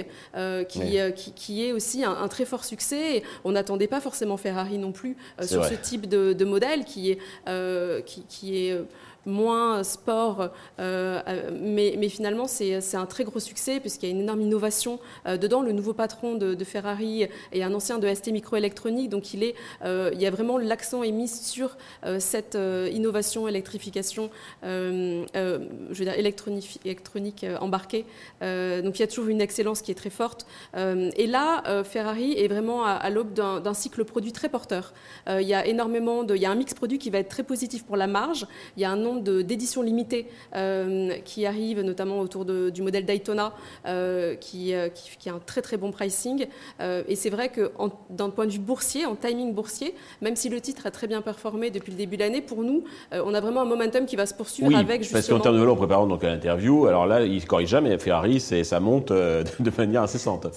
qui, 0.67 0.97
qui, 1.35 1.65
est 1.65 1.71
aussi 1.71 2.03
un, 2.03 2.27
très 2.27 2.45
fort 2.45 2.63
succès. 2.63 3.23
on 3.43 3.51
n'attendait 3.51 3.87
pas 3.87 4.01
forcément 4.01 4.37
Ferrari 4.37 4.77
non 4.77 4.91
plus 4.91 5.17
sur 5.41 5.65
ce 5.65 5.73
type 5.73 6.07
de, 6.07 6.45
modèle 6.45 6.85
qui 6.85 7.11
est, 7.11 8.05
qui, 8.05 8.23
qui 8.27 8.57
est 8.57 8.77
moins 9.25 9.83
sport, 9.83 10.49
euh, 10.79 11.21
mais, 11.59 11.95
mais, 11.97 12.09
finalement 12.09 12.47
c'est 12.47 12.95
un 12.95 13.05
très 13.05 13.23
gros 13.23 13.39
succès 13.39 13.79
puisqu'il 13.79 14.09
y 14.09 14.11
a 14.11 14.15
une 14.15 14.21
énorme 14.21 14.41
innovation 14.41 14.99
euh, 15.25 15.37
dedans. 15.37 15.61
Le 15.61 15.71
nouveau 15.71 15.93
patron 15.93 16.35
de, 16.35 16.63
Ferrari 16.63 17.27
est 17.51 17.61
un 17.61 17.73
ancien 17.73 17.99
de 17.99 18.13
ST 18.13 18.31
Microélectronique, 18.31 19.09
donc 19.09 19.33
il, 19.33 19.53
euh, 19.83 20.11
y 20.13 20.25
a 20.25 20.31
vraiment 20.31 20.57
l'accent 20.57 21.03
est 21.03 21.11
mis 21.11 21.27
sur 21.27 21.77
cette 22.19 22.57
innovation, 22.91 23.47
électrification, 23.47 24.29
je 24.63 25.25
veux 25.33 26.05
dire 26.05 26.13
électronique, 26.13 27.45
embarquée. 27.59 28.05
donc 28.41 28.97
il 28.97 28.99
y 28.99 29.03
a 29.03 29.07
toujours 29.07 29.27
une 29.27 29.41
excellence 29.41 29.81
qui 29.81 29.91
est 29.91 29.95
très 29.95 30.09
forte. 30.09 30.45
et 30.75 31.27
là, 31.27 31.83
Ferrari 31.83 32.33
est 32.37 32.47
vraiment 32.47 32.85
à, 32.85 33.09
l'aube 33.09 33.33
d'un 33.33 33.73
cycle 33.73 34.05
produit 34.05 34.31
très 34.31 34.49
porteur. 34.49 34.93
il 35.27 35.47
y 35.47 35.53
a 35.53 35.65
énormément 35.65 36.23
de, 36.23 36.35
il 36.35 36.41
y 36.41 36.45
a 36.45 36.51
un 36.51 36.55
mix 36.55 36.73
produit 36.73 36.97
qui 36.97 37.09
va 37.09 37.19
être 37.19 37.29
très 37.29 37.43
positif 37.43 37.83
pour 37.83 37.97
la 37.97 38.07
marge. 38.07 38.47
Il 38.77 38.81
y 38.81 38.85
a 38.85 38.91
un 38.91 38.95
nombre 38.95 39.12
d'éditions 39.21 39.81
limitées 39.81 40.27
euh, 40.55 41.13
qui 41.25 41.45
arrivent, 41.45 41.81
notamment 41.81 42.19
autour 42.19 42.45
du 42.45 42.81
modèle 42.81 43.05
Daytona, 43.05 43.53
euh, 43.85 44.35
qui, 44.35 44.73
euh, 44.73 44.89
qui, 44.89 45.09
qui, 45.17 45.29
a 45.29 45.33
un 45.33 45.39
très 45.39 45.61
très 45.61 45.77
bon 45.77 45.91
pricing. 45.91 46.47
et 46.79 47.15
c'est 47.15 47.29
vrai 47.29 47.49
que 47.49 47.71
d'un 48.09 48.29
point 48.29 48.45
de 48.45 48.51
vue 48.51 48.59
boursier, 48.59 49.05
en 49.05 49.15
timing 49.15 49.53
boursier, 49.53 49.95
même 50.21 50.35
si 50.35 50.49
le 50.49 50.59
titre 50.61 50.85
a 50.85 50.91
très 50.91 51.07
bien 51.07 51.21
performé 51.21 51.71
depuis 51.71 51.91
le 51.91 51.97
début 51.97 52.17
de 52.17 52.23
l'année, 52.23 52.41
pour 52.41 52.63
nous, 52.63 52.83
on 53.11 53.33
a 53.33 53.41
vraiment 53.41 53.61
un 53.61 53.65
momentum 53.65 54.05
qui 54.05 54.15
va 54.15 54.25
se 54.25 54.33
poursuivre 54.33 54.75
avec 54.75 55.01
justement... 55.01 55.19
parce 55.19 55.29
qu'en 55.29 55.39
termes 55.39 55.55
de 55.55 55.59
valeur, 55.59 55.73
en 55.73 55.77
préparant 55.77 56.07
donc 56.07 56.23
à 56.23 56.29
l'interview, 56.29 56.87
alors 56.87 57.05
là, 57.05 57.21
il 57.25 57.35
ne 57.35 57.45
corrige 57.45 57.69
jamais. 57.69 57.97
Ferrari, 57.97 58.39
ça 58.39 58.79
monte 58.79 59.11
de 59.11 59.71
manière 59.77 60.03
incessante. 60.03 60.47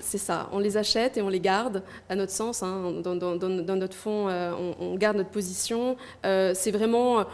C'est 0.00 0.18
ça. 0.18 0.48
On 0.52 0.58
les 0.58 0.76
achète 0.76 1.16
et 1.16 1.22
on 1.22 1.28
les 1.28 1.40
garde, 1.40 1.82
à 2.08 2.16
notre 2.16 2.32
sens. 2.32 2.62
Hein, 2.62 2.92
dans, 3.02 3.16
dans, 3.16 3.36
dans, 3.36 3.76
notre 3.76 3.96
fonds, 3.96 4.28
on, 4.28 4.74
on, 4.80 4.94
garde 4.96 5.16
notre 5.16 5.30
position. 5.30 5.96
c'est 6.22 6.70
vraiment 6.70 7.24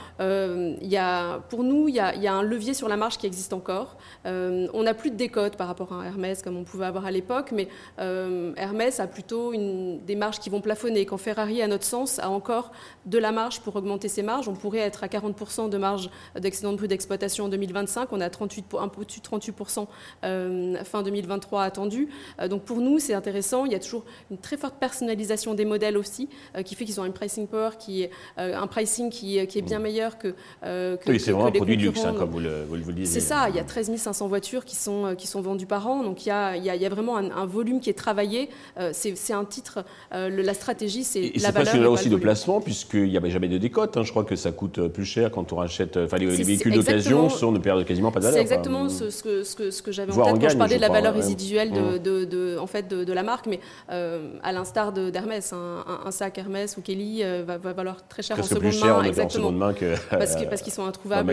y 0.83 0.97
a, 0.97 1.39
pour 1.49 1.63
nous, 1.63 1.89
il 1.89 1.95
y, 1.95 2.01
a, 2.01 2.15
il 2.15 2.23
y, 2.23 2.27
a, 2.27 2.35
un 2.35 2.43
levier 2.43 2.75
sur 2.75 2.89
la 2.89 2.97
marge 2.97 3.19
qui 3.19 3.27
existe 3.27 3.53
encore. 3.53 3.97
Euh, 4.27 4.69
on 4.75 4.83
n'a 4.83 4.95
plus 4.95 5.11
de 5.11 5.17
décote 5.17 5.57
par 5.57 5.67
rapport 5.67 5.93
à 5.93 6.07
Hermès 6.07 6.43
comme 6.43 6.57
on 6.57 6.65
pouvait 6.65 6.87
avoir 6.87 7.07
à 7.07 7.11
l'époque, 7.11 7.53
mais 7.53 7.69
euh, 7.99 8.53
Hermès 8.57 9.01
a 9.01 9.07
plutôt 9.07 9.53
une, 9.53 10.01
des 10.05 10.17
marges 10.17 10.39
qui 10.41 10.51
vont 10.51 10.61
plafonner. 10.61 11.07
Quand 11.07 11.19
Ferrari, 11.19 11.63
à 11.63 11.69
notre 11.69 11.85
sens, 11.85 12.19
a 12.19 12.31
encore 12.31 12.73
de 13.07 13.19
la 13.19 13.33
marge 13.33 13.61
pour 13.61 13.77
augmenter 13.77 14.09
ses 14.09 14.23
marges, 14.23 14.49
on 14.49 14.55
pourrait 14.55 14.79
être 14.79 15.05
à 15.05 15.07
40% 15.07 15.69
de 15.69 15.79
marge 15.79 16.11
d'excédent 16.39 16.73
de 16.73 16.77
brut 16.77 16.89
d'exploitation 16.89 17.47
en 17.47 17.49
2025. 17.49 18.13
On 18.13 18.21
a 18.21 18.31
38, 18.31 18.67
un 18.79 18.89
peu 18.89 19.03
au-dessus 19.03 19.21
de 19.21 19.27
38% 19.27 19.87
euh, 20.25 20.85
fin 20.85 21.03
2023 21.03 21.63
attendu. 21.63 22.09
donc 22.49 22.63
pour 22.63 22.79
nous, 22.79 22.99
c'est 22.99 23.15
intéressant. 23.15 23.65
Il 23.65 23.73
y 23.73 23.75
a 23.75 23.79
toujours 23.79 24.05
une 24.31 24.39
très 24.39 24.57
forte 24.57 24.77
personnalisation 24.77 25.55
des 25.55 25.65
modèles 25.65 25.97
aussi, 25.97 26.29
qui 26.65 26.75
fait 26.75 26.85
qu'ils 26.85 27.01
ont 27.01 27.05
un 27.05 27.11
pricing 27.11 27.47
power 27.47 27.71
qui 27.79 28.03
est 28.03 28.11
un 28.37 28.67
pricing 28.67 29.11
qui, 29.11 29.47
qui 29.47 29.59
est 29.59 29.63
bien 29.63 29.79
meilleur 29.79 30.19
que 30.19 30.35
oui, 30.63 31.21
c'est 31.21 31.33
vraiment 31.33 31.47
un 31.47 31.53
produit 31.53 31.77
de 31.77 31.83
luxe, 31.83 32.05
hein, 32.05 32.15
comme 32.17 32.31
vous 32.31 32.41
le, 32.41 32.65
vous 32.69 32.77
le 32.77 32.83
disiez. 32.93 33.21
C'est 33.21 33.27
ça, 33.27 33.49
il 33.49 33.57
y 33.57 33.59
a 33.59 33.65
13 33.65 33.97
500 33.97 34.29
voitures 34.29 34.65
qui 34.65 34.77
sont, 34.77 35.15
qui 35.17 35.27
sont 35.27 35.41
vendues 35.41 35.67
par 35.67 35.87
an, 35.89 36.03
donc 36.03 36.27
il 36.27 36.29
y 36.29 36.33
a, 36.33 36.57
il 36.57 36.65
y 36.65 36.87
a, 36.87 36.89
vraiment 36.89 37.17
un, 37.17 37.47
volume 37.47 37.81
qui 37.81 37.91
est 37.91 37.95
travaillé. 37.95 38.49
c'est 38.93 39.33
un 39.33 39.45
titre, 39.45 39.85
la 40.13 40.55
stratégie, 40.55 41.05
c'est 41.05 41.33
la 41.37 41.51
valeur. 41.51 41.73
C'est 41.73 41.79
là 41.79 41.91
aussi 41.91 42.09
de 42.09 42.17
placement, 42.17 42.61
puisqu'il 42.61 43.09
n'y 43.09 43.17
avait 43.17 43.31
jamais 43.31 43.49
de 43.49 43.59
décote. 43.59 43.97
Hein. 43.97 44.03
Je 44.03 44.11
crois 44.11 44.25
que 44.25 44.37
ça 44.37 44.53
coûte 44.53 44.89
plus 44.89 45.05
cher 45.05 45.31
quand 45.31 45.53
on 45.53 45.57
rachète. 45.57 45.97
Enfin, 45.97 46.17
les, 46.19 46.27
véhicules 46.27 46.75
d'occasion 46.75 47.29
sont 47.29 47.53
ne 47.53 47.59
perdent 47.59 47.85
quasiment 47.85 48.11
pas 48.11 48.21
de 48.21 48.25
valeur. 48.25 48.37
C'est 48.37 48.43
exactement 48.43 48.89
ce, 48.89 49.11
ce, 49.11 49.45
ce, 49.45 49.71
ce 49.71 49.83
que 49.83 49.93
j'avais 49.93 50.13
en 50.13 50.33
tête 50.33 50.41
quand 50.41 50.49
je 50.49 50.57
parlais 50.57 50.77
de 50.77 50.81
la 50.81 50.89
valeur 50.89 51.15
résiduelle 51.15 51.71
de, 51.71 51.99
de, 51.99 52.25
de, 52.25 52.59
en 52.59 52.67
fait, 52.67 52.89
de, 52.89 53.13
la 53.13 53.23
marque, 53.23 53.47
mais 53.47 53.61
à 53.89 54.53
l'instar 54.53 54.93
d'Hermès, 54.93 55.53
un, 55.53 55.85
un, 56.05 56.11
sac 56.11 56.39
Hermès 56.39 56.77
ou 56.77 56.83
Kelly 56.83 57.23
va, 57.47 57.59
va, 57.59 57.73
valoir 57.73 58.07
très 58.09 58.23
cher 58.23 58.39
en 58.39 58.43
seconde 58.43 58.61
plus 58.61 58.73
cher 58.73 58.99
main. 58.99 59.05
exactement. 59.05 59.49
En 59.49 59.49
seconde 59.49 59.59
main 59.59 59.73
que, 59.73 59.95
parce 60.11 60.37
qu'ils 60.63 60.73
sont 60.73 60.85
introuvables 60.85 61.31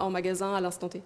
en 0.00 0.10
magasin, 0.10 0.54
à 0.54 0.60
l'instant 0.60 0.88
T. 0.88 1.02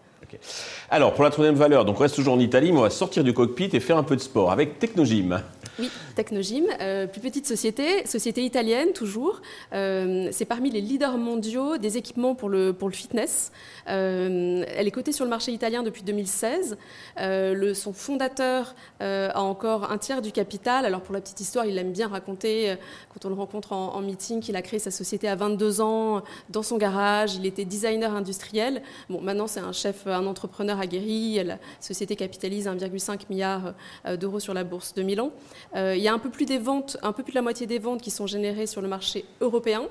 Alors, 0.90 1.14
pour 1.14 1.24
la 1.24 1.30
troisième 1.30 1.54
valeur, 1.54 1.84
donc 1.84 1.98
on 1.98 2.02
reste 2.02 2.16
toujours 2.16 2.34
en 2.34 2.40
Italie, 2.40 2.72
mais 2.72 2.78
on 2.78 2.82
va 2.82 2.90
sortir 2.90 3.22
du 3.22 3.32
cockpit 3.32 3.70
et 3.72 3.80
faire 3.80 3.96
un 3.96 4.02
peu 4.02 4.16
de 4.16 4.20
sport 4.20 4.50
avec 4.50 4.78
Technogym. 4.78 5.40
Oui, 5.80 5.90
Technogym, 6.14 6.66
euh, 6.80 7.08
plus 7.08 7.20
petite 7.20 7.48
société, 7.48 8.06
société 8.06 8.44
italienne 8.44 8.92
toujours. 8.92 9.42
Euh, 9.72 10.28
c'est 10.30 10.44
parmi 10.44 10.70
les 10.70 10.80
leaders 10.80 11.18
mondiaux 11.18 11.78
des 11.78 11.96
équipements 11.96 12.36
pour 12.36 12.48
le, 12.48 12.76
fitness. 12.92 13.50
Euh, 13.88 14.64
elle 14.76 14.86
est 14.86 14.92
cotée 14.92 15.10
sur 15.10 15.24
le 15.24 15.30
marché 15.30 15.50
italien 15.50 15.82
depuis 15.82 16.02
2016. 16.02 16.76
Le, 17.18 17.72
son 17.74 17.92
fondateur 17.92 18.74
a 19.00 19.42
encore 19.42 19.90
un 19.90 19.98
tiers 19.98 20.22
du 20.22 20.30
capital. 20.30 20.84
Alors 20.84 21.00
pour 21.00 21.12
la 21.14 21.20
petite 21.20 21.40
histoire, 21.40 21.66
il 21.66 21.76
aime 21.76 21.92
bien 21.92 22.06
raconter, 22.06 22.76
quand 23.12 23.26
on 23.26 23.28
le 23.30 23.34
rencontre 23.34 23.72
en, 23.72 23.94
en 23.94 24.00
meeting, 24.00 24.40
qu'il 24.40 24.54
a 24.54 24.62
créé 24.62 24.78
sa 24.78 24.90
société 24.92 25.28
à 25.28 25.34
22 25.34 25.80
ans 25.80 26.22
dans 26.50 26.62
son 26.62 26.76
garage. 26.76 27.34
Il 27.34 27.46
était 27.46 27.64
designer 27.64 28.14
industriel. 28.14 28.82
Bon, 29.08 29.20
maintenant 29.20 29.48
c'est 29.48 29.60
un 29.60 29.72
chef, 29.72 30.06
un 30.06 30.26
entrepreneur 30.26 30.78
aguerri. 30.78 31.42
La 31.42 31.58
société 31.80 32.14
capitalise 32.14 32.68
1,5 32.68 33.22
milliard 33.28 33.74
d'euros 34.20 34.40
sur 34.40 34.54
la 34.54 34.62
bourse 34.62 34.94
de 34.94 35.02
Milan. 35.02 35.32
Euh, 35.76 35.94
il 35.96 36.02
y 36.02 36.08
a 36.08 36.12
un 36.12 36.18
peu 36.18 36.30
plus 36.30 36.46
des 36.46 36.58
ventes, 36.58 36.96
un 37.02 37.12
peu 37.12 37.22
plus 37.22 37.32
de 37.32 37.36
la 37.36 37.42
moitié 37.42 37.66
des 37.66 37.78
ventes 37.78 38.00
qui 38.00 38.10
sont 38.10 38.26
générées 38.26 38.66
sur 38.66 38.80
le 38.80 38.88
marché 38.88 39.24
européen. 39.40 39.82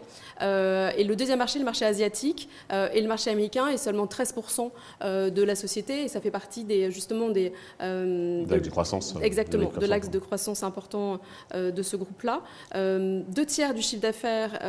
Euh, 0.41 0.91
et 0.97 1.03
le 1.03 1.15
deuxième 1.15 1.39
marché, 1.39 1.59
le 1.59 1.65
marché 1.65 1.85
asiatique, 1.85 2.49
euh, 2.71 2.89
et 2.93 3.01
le 3.01 3.07
marché 3.07 3.29
américain 3.29 3.67
est 3.67 3.77
seulement 3.77 4.05
13% 4.05 4.71
de 5.03 5.43
la 5.43 5.55
société. 5.55 6.03
Et 6.03 6.07
ça 6.07 6.21
fait 6.21 6.31
partie 6.31 6.63
des, 6.63 6.91
justement 6.91 7.29
des... 7.29 7.53
de, 7.79 8.69
croissance. 8.69 9.15
Exactement, 9.21 9.71
de 9.79 9.85
l'axe 9.85 10.09
de 10.09 10.19
croissance 10.19 10.63
important 10.63 11.19
de 11.53 11.81
ce 11.81 11.95
groupe-là. 11.95 12.41
deux 12.73 13.45
tiers 13.45 13.73
du 13.73 13.81
chiffre 13.81 14.01
d'affaires 14.01 14.59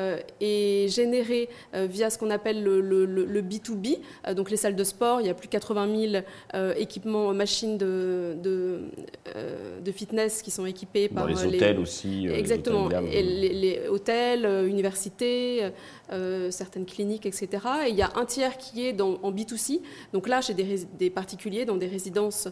est 0.41 0.89
généré 0.89 1.49
via 1.73 2.11
ce 2.11 2.19
qu'on 2.19 2.31
appelle 2.31 2.63
le, 2.63 2.81
le, 2.81 3.43
B2B, 3.43 3.99
donc 4.35 4.51
les 4.51 4.57
salles 4.57 4.77
de 4.77 4.85
sport. 4.85 5.21
Il 5.21 5.27
y 5.27 5.31
a 5.31 5.35
plus 5.35 5.49
de 5.49 5.53
80 5.53 6.11
000 6.53 6.73
équipements, 6.77 7.33
machines 7.33 7.79
de, 7.79 8.37
de, 8.43 8.83
de 9.85 9.93
fitness 9.93 10.43
qui 10.43 10.51
sont 10.51 10.67
par 11.13 11.27
les 11.27 11.45
hôtels 11.45 11.79
aussi. 11.79 12.29
Euh, 12.29 12.37
exactement, 12.37 12.89
les, 12.89 13.23
les, 13.53 13.89
hôtels, 13.89 14.47
euh, 14.47 14.67
universités, 14.67 15.71
euh, 16.13 16.51
certaines 16.51 16.87
cliniques, 16.87 17.27
etc. 17.27 17.49
Et 17.87 17.91
il 17.91 17.97
y 17.97 18.03
a 18.03 18.13
un 18.17 18.25
tiers 18.25 18.57
qui 18.59 18.87
est 18.87 18.93
dans, 18.93 19.19
en 19.23 19.33
B2C, 19.33 19.81
donc 20.13 20.29
là 20.29 20.41
chez 20.41 20.55
des, 20.55 20.87
des 20.99 21.11
particuliers, 21.11 21.65
dans 21.65 21.77
des 21.77 21.87
résidences 21.87 22.49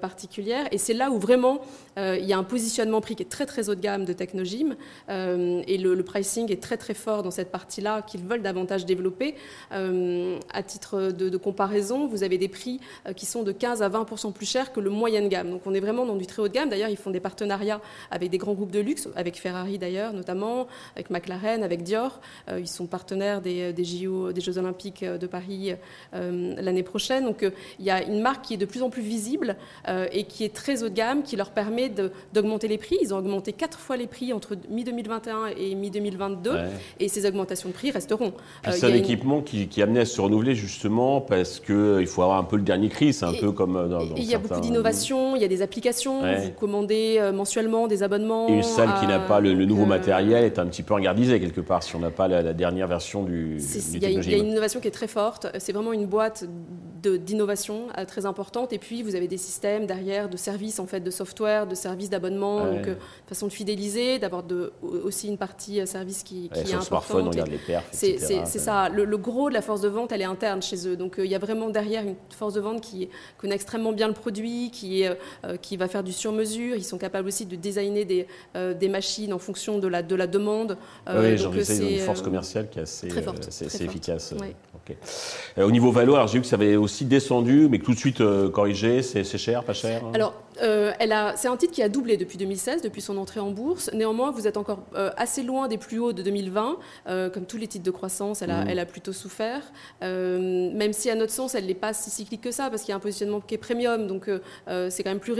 particulières. 0.00 0.66
Et 0.70 0.78
c'est 0.78 0.94
là 0.94 1.10
où 1.10 1.18
vraiment 1.18 1.60
il 1.96 2.24
y 2.24 2.32
a 2.32 2.38
un 2.38 2.44
positionnement 2.44 3.00
prix 3.00 3.16
qui 3.16 3.22
est 3.22 3.28
très 3.28 3.46
très 3.46 3.68
haut 3.68 3.74
de 3.74 3.80
gamme 3.80 4.04
de 4.04 4.12
Technogym. 4.12 4.76
et 5.08 5.78
le, 5.78 6.02
pricing 6.04 6.52
est 6.52 6.62
très 6.62 6.76
très 6.76 6.94
fort 6.94 7.22
dans 7.22 7.30
cette 7.30 7.50
partie-là 7.50 8.02
qu'ils 8.02 8.22
veulent 8.22 8.42
davantage 8.42 8.84
développer. 8.84 9.34
à 9.70 10.62
titre 10.62 11.10
de, 11.10 11.28
de, 11.28 11.36
comparaison, 11.36 12.06
vous 12.06 12.22
avez 12.22 12.38
des 12.38 12.48
prix 12.48 12.80
qui 13.16 13.26
sont 13.26 13.42
de 13.42 13.52
15 13.52 13.82
à 13.82 13.88
20% 13.88 14.32
plus 14.32 14.46
chers 14.46 14.72
que 14.72 14.80
le 14.80 14.90
moyen 14.90 15.26
gamme. 15.26 15.50
Donc 15.50 15.62
on 15.66 15.74
est 15.74 15.80
vraiment 15.80 16.06
dans 16.06 16.16
du 16.16 16.26
très 16.26 16.42
haut 16.42 16.48
de 16.48 16.52
gamme. 16.52 16.68
D'ailleurs, 16.68 16.90
ils 16.90 16.96
font 16.96 17.10
des 17.10 17.20
partenariats 17.20 17.63
avec 18.10 18.30
des 18.30 18.38
grands 18.38 18.54
groupes 18.54 18.72
de 18.72 18.80
luxe, 18.80 19.08
avec 19.16 19.36
Ferrari 19.36 19.78
d'ailleurs 19.78 20.12
notamment, 20.12 20.66
avec 20.94 21.10
McLaren, 21.10 21.62
avec 21.62 21.82
Dior. 21.82 22.20
Euh, 22.48 22.60
ils 22.60 22.68
sont 22.68 22.86
partenaires 22.86 23.40
des, 23.40 23.72
des, 23.72 23.84
JO, 23.84 24.32
des 24.32 24.40
Jeux 24.40 24.58
Olympiques 24.58 25.02
euh, 25.02 25.18
de 25.18 25.26
Paris 25.26 25.74
euh, 26.14 26.54
l'année 26.60 26.82
prochaine. 26.82 27.24
Donc 27.24 27.46
il 27.78 27.84
y 27.84 27.90
a 27.90 28.02
une 28.02 28.20
marque 28.20 28.44
qui 28.44 28.54
est 28.54 28.58
de 28.58 28.64
plus 28.64 28.82
en 28.82 28.90
plus 28.90 29.02
visible 29.02 29.56
et 30.12 30.24
qui 30.24 30.44
est 30.44 30.54
très 30.54 30.82
haut 30.82 30.88
de 30.88 30.94
gamme, 30.94 31.22
qui 31.22 31.36
leur 31.36 31.50
permet 31.50 31.90
d'augmenter 32.32 32.68
les 32.68 32.78
prix. 32.78 32.96
Ils 33.00 33.14
ont 33.14 33.18
augmenté 33.18 33.52
quatre 33.52 33.78
fois 33.78 33.96
les 33.96 34.06
prix 34.06 34.32
entre 34.32 34.56
mi-2021 34.70 35.54
et 35.56 35.74
mi-2022 35.74 36.66
et 37.00 37.08
ces 37.08 37.26
augmentations 37.26 37.68
de 37.68 37.74
prix 37.74 37.90
resteront. 37.90 38.32
C'est 38.70 38.84
un 38.84 38.94
équipement 38.94 39.40
qui, 39.40 39.68
qui 39.68 39.80
est 39.80 39.82
amené 39.82 40.00
à 40.00 40.04
se 40.04 40.20
renouveler 40.20 40.54
justement 40.54 41.20
parce 41.20 41.60
qu'il 41.60 42.06
faut 42.06 42.22
avoir 42.22 42.38
un 42.38 42.44
peu 42.44 42.56
le 42.56 42.62
dernier 42.62 42.88
cri. 42.88 43.12
C'est 43.12 43.24
un 43.24 43.34
peu 43.34 43.52
comme 43.52 43.74
dans, 43.74 44.04
dans 44.04 44.14
Il 44.16 44.24
y 44.24 44.34
a 44.34 44.38
beaucoup 44.38 44.60
d'innovations, 44.60 45.36
il 45.36 45.42
y 45.42 45.44
a 45.44 45.48
des 45.48 45.62
applications. 45.62 46.22
Vous 46.22 46.50
commandez 46.50 47.30
mensuellement 47.32 47.53
des 47.88 48.02
abonnements. 48.02 48.48
une 48.48 48.62
salle 48.62 48.94
qui 49.00 49.06
n'a 49.06 49.18
pas 49.18 49.40
le, 49.40 49.64
nouveau 49.64 49.86
matériel 49.86 50.44
est 50.44 50.58
un 50.58 50.66
petit 50.66 50.82
peu 50.82 50.94
regardisée 50.94 51.40
quelque 51.40 51.60
part 51.60 51.82
si 51.82 51.94
on 51.96 52.00
n'a 52.00 52.10
pas 52.10 52.28
la, 52.28 52.52
dernière 52.52 52.86
version 52.86 53.22
du. 53.22 53.58
Il 53.92 54.02
y, 54.02 54.06
a 54.06 54.36
une 54.36 54.50
innovation 54.50 54.80
qui 54.80 54.88
est 54.88 54.92
très 54.92 55.08
forte. 55.08 55.46
C'est 55.58 55.72
vraiment 55.72 55.92
une 55.92 56.06
boîte 56.06 56.44
d'innovation 57.08 57.88
euh, 57.98 58.04
très 58.04 58.26
importante. 58.26 58.72
Et 58.72 58.78
puis 58.78 59.02
vous 59.02 59.14
avez 59.14 59.28
des 59.28 59.36
systèmes 59.36 59.86
derrière 59.86 60.28
de 60.28 60.36
services 60.36 60.78
en 60.78 60.86
fait, 60.86 61.00
de 61.00 61.10
software, 61.10 61.66
de 61.66 61.74
services 61.74 62.10
d'abonnement, 62.10 62.66
donc 62.66 62.88
euh, 62.88 62.94
façon 63.26 63.46
de 63.46 63.52
fidéliser, 63.52 64.18
d'avoir 64.18 64.42
aussi 64.82 65.28
une 65.28 65.38
partie 65.38 65.80
euh, 65.80 65.86
service 65.86 66.22
qui, 66.22 66.48
qui 66.48 66.60
est 66.60 66.62
importante. 66.62 66.84
smartphone, 66.84 67.26
on 67.26 67.30
regarde 67.30 67.50
les 67.50 67.58
perfs. 67.58 67.88
C'est 67.92 68.18
ça. 68.18 68.88
Le, 68.88 69.16
gros 69.16 69.48
de 69.48 69.54
la 69.54 69.62
force 69.62 69.80
de 69.80 69.88
vente, 69.88 70.12
elle 70.12 70.22
est 70.22 70.26
interne 70.26 70.60
chez 70.60 70.88
eux. 70.88 70.96
Donc 70.96 71.14
il 71.18 71.26
y 71.26 71.34
a 71.34 71.38
vraiment 71.38 71.70
derrière 71.70 72.04
une 72.04 72.16
force 72.30 72.54
de 72.54 72.60
vente 72.60 72.80
qui 72.80 73.08
connaît 73.38 73.54
extrêmement 73.54 73.92
bien 73.92 74.08
le 74.08 74.14
produit, 74.14 74.70
qui, 74.70 75.02
est, 75.02 75.18
qui 75.62 75.76
va 75.76 75.88
faire 75.88 76.02
du 76.02 76.12
sur-mesure. 76.12 76.76
Ils 76.76 76.84
sont 76.84 76.98
capables 76.98 77.28
aussi 77.28 77.43
de 77.46 77.56
designer 77.56 78.04
des, 78.04 78.26
euh, 78.56 78.74
des 78.74 78.88
machines 78.88 79.32
en 79.32 79.38
fonction 79.38 79.78
de 79.78 79.88
la, 79.88 80.02
de 80.02 80.14
la 80.14 80.26
demande. 80.26 80.76
Euh, 81.08 81.36
oui, 81.36 81.42
donc 81.42 81.54
c'est 81.62 81.94
une 81.94 82.00
force 82.00 82.22
commerciale 82.22 82.68
qui 82.70 82.78
est 82.78 82.82
assez, 82.82 83.08
très 83.08 83.22
forte, 83.22 83.48
euh, 83.62 83.84
efficace. 83.84 84.34
au 85.56 85.70
niveau 85.70 85.90
valeur, 85.92 86.26
j'ai 86.26 86.34
vu 86.34 86.40
que 86.42 86.46
ça 86.46 86.56
avait 86.56 86.76
aussi 86.76 87.04
descendu, 87.04 87.68
mais 87.70 87.78
que 87.78 87.84
tout 87.84 87.94
de 87.94 87.98
suite 87.98 88.22
corrigé. 88.52 89.02
C'est 89.02 89.24
cher, 89.38 89.64
pas 89.64 89.74
cher 89.74 90.02
hein? 90.04 90.12
Alors, 90.14 90.34
euh, 90.62 90.92
c'est 91.36 91.48
un 91.48 91.56
titre 91.56 91.72
qui 91.72 91.82
a 91.82 91.88
doublé 91.88 92.16
depuis 92.16 92.38
2016, 92.38 92.82
depuis 92.82 93.00
son 93.00 93.16
entrée 93.16 93.40
en 93.40 93.50
bourse. 93.50 93.90
Néanmoins, 93.92 94.30
vous 94.30 94.46
êtes 94.46 94.56
encore 94.56 94.84
euh, 94.94 95.10
assez 95.16 95.42
loin 95.42 95.68
des 95.68 95.78
plus 95.78 95.98
hauts 95.98 96.12
de 96.12 96.22
2020. 96.22 96.76
Euh, 97.06 97.30
comme 97.30 97.46
tous 97.46 97.56
les 97.56 97.66
titres 97.66 97.84
de 97.84 97.90
croissance, 97.90 98.42
elle 98.42 98.50
a, 98.50 98.64
mmh. 98.64 98.86
plutôt 98.86 99.12
souffert. 99.12 99.62
même 100.00 100.92
si, 100.92 101.10
à 101.10 101.14
notre 101.14 101.32
sens, 101.32 101.54
elle 101.54 101.66
n'est 101.66 101.74
pas 101.74 101.92
si 101.92 102.10
cyclique 102.10 102.42
que 102.42 102.50
ça, 102.50 102.70
parce 102.70 102.82
qu'il 102.82 102.90
y 102.90 102.92
a 102.92 102.96
un 102.96 103.00
positionnement 103.00 103.40
qui 103.40 103.54
est 103.54 103.58
premium. 103.58 104.06
Donc, 104.06 104.30
c'est 104.66 105.02
quand 105.02 105.10
même 105.10 105.20
plus, 105.20 105.32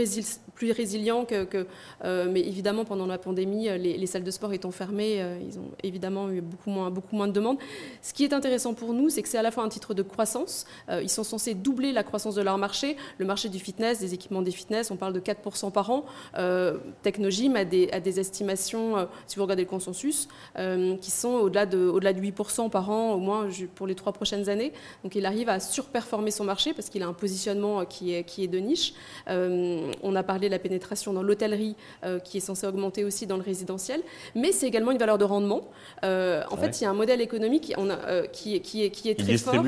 résilient 0.71 1.25
que. 1.25 1.67
mais 2.03 2.41
évidemment, 2.41 2.85
pendant 2.85 3.05
la 3.05 3.17
pandémie, 3.17 3.69
les, 3.77 4.05
salles 4.07 4.23
de 4.23 4.31
sport 4.31 4.53
étant 4.53 4.71
fermées, 4.71 5.23
ils 5.47 5.59
ont 5.59 5.71
évidemment 5.83 6.29
eu 6.29 6.41
beaucoup 6.41 6.69
moins, 6.69 6.89
beaucoup 6.89 7.15
moins 7.15 7.27
de 7.27 7.33
demandes. 7.33 7.57
Ce 8.01 8.13
qui 8.13 8.23
est 8.23 8.33
intéressant 8.33 8.73
pour 8.73 8.93
nous, 8.93 9.09
c'est 9.09 9.21
que 9.21 9.29
c'est 9.29 9.37
à 9.37 9.43
la 9.43 9.51
fois 9.51 9.63
un 9.63 9.69
titre 9.69 9.93
de 9.93 10.01
croissance. 10.01 10.65
ils 10.89 11.09
sont 11.09 11.23
censés 11.23 11.53
doubler 11.53 11.91
la 11.91 12.03
croissance 12.03 12.35
de 12.35 12.41
leur 12.41 12.57
marché. 12.57 12.97
Le 13.17 13.25
marché 13.25 13.49
du 13.49 13.59
fitness, 13.59 13.99
des 13.99 14.13
équipements 14.13 14.41
des 14.41 14.51
fitness, 14.51 14.91
on 14.91 14.97
de 15.11 15.19
4% 15.19 15.71
par 15.71 15.89
an. 15.89 16.05
Euh, 16.37 16.77
Technogym 17.03 17.55
a 17.55 17.65
des, 17.65 17.87
des 17.87 18.19
estimations, 18.19 18.97
euh, 18.97 19.05
si 19.27 19.37
vous 19.37 19.43
regardez 19.43 19.63
le 19.63 19.69
consensus, 19.69 20.27
euh, 20.57 20.95
qui 20.97 21.11
sont 21.11 21.29
au-delà 21.29 21.65
de, 21.65 21.77
au 21.87 21.99
-delà 21.99 22.13
de 22.13 22.21
8% 22.21 22.69
par 22.69 22.89
an, 22.89 23.13
au 23.13 23.19
moins 23.19 23.47
pour 23.75 23.87
les 23.87 23.95
trois 23.95 24.13
prochaines 24.13 24.49
années. 24.49 24.71
Donc 25.03 25.15
il 25.15 25.25
arrive 25.25 25.49
à 25.49 25.59
surperformer 25.59 26.31
son 26.31 26.43
marché 26.43 26.73
parce 26.73 26.89
qu'il 26.89 27.03
a 27.03 27.07
un 27.07 27.13
positionnement 27.13 27.85
qui 27.85 28.13
est, 28.13 28.23
qui 28.23 28.43
est 28.43 28.47
de 28.47 28.59
niche. 28.59 28.93
on 29.27 30.15
a 30.15 30.23
parlé 30.23 30.47
de 30.47 30.51
la 30.51 30.59
pénétration 30.59 31.13
dans 31.13 31.23
l'hôtellerie 31.23 31.75
qui 32.23 32.37
est 32.37 32.45
censée 32.49 32.67
augmenter 32.67 33.03
aussi 33.03 33.27
dans 33.27 33.37
le 33.37 33.43
résidentiel, 33.43 34.01
mais 34.35 34.51
c'est 34.51 34.67
également 34.67 34.91
une 34.91 34.97
valeur 34.97 35.17
de 35.17 35.25
rendement. 35.25 35.61
en 36.03 36.57
fait, 36.57 36.79
il 36.79 36.83
y 36.83 36.87
a 36.87 36.89
un 36.89 36.93
modèle 36.93 37.21
économique 37.21 37.73
on 37.77 37.89
a, 37.89 38.27
qui, 38.27 38.59
qui, 38.61 38.83
est, 38.83 38.89
qui 38.89 39.09
est 39.09 39.19
très 39.19 39.37
fort. 39.37 39.63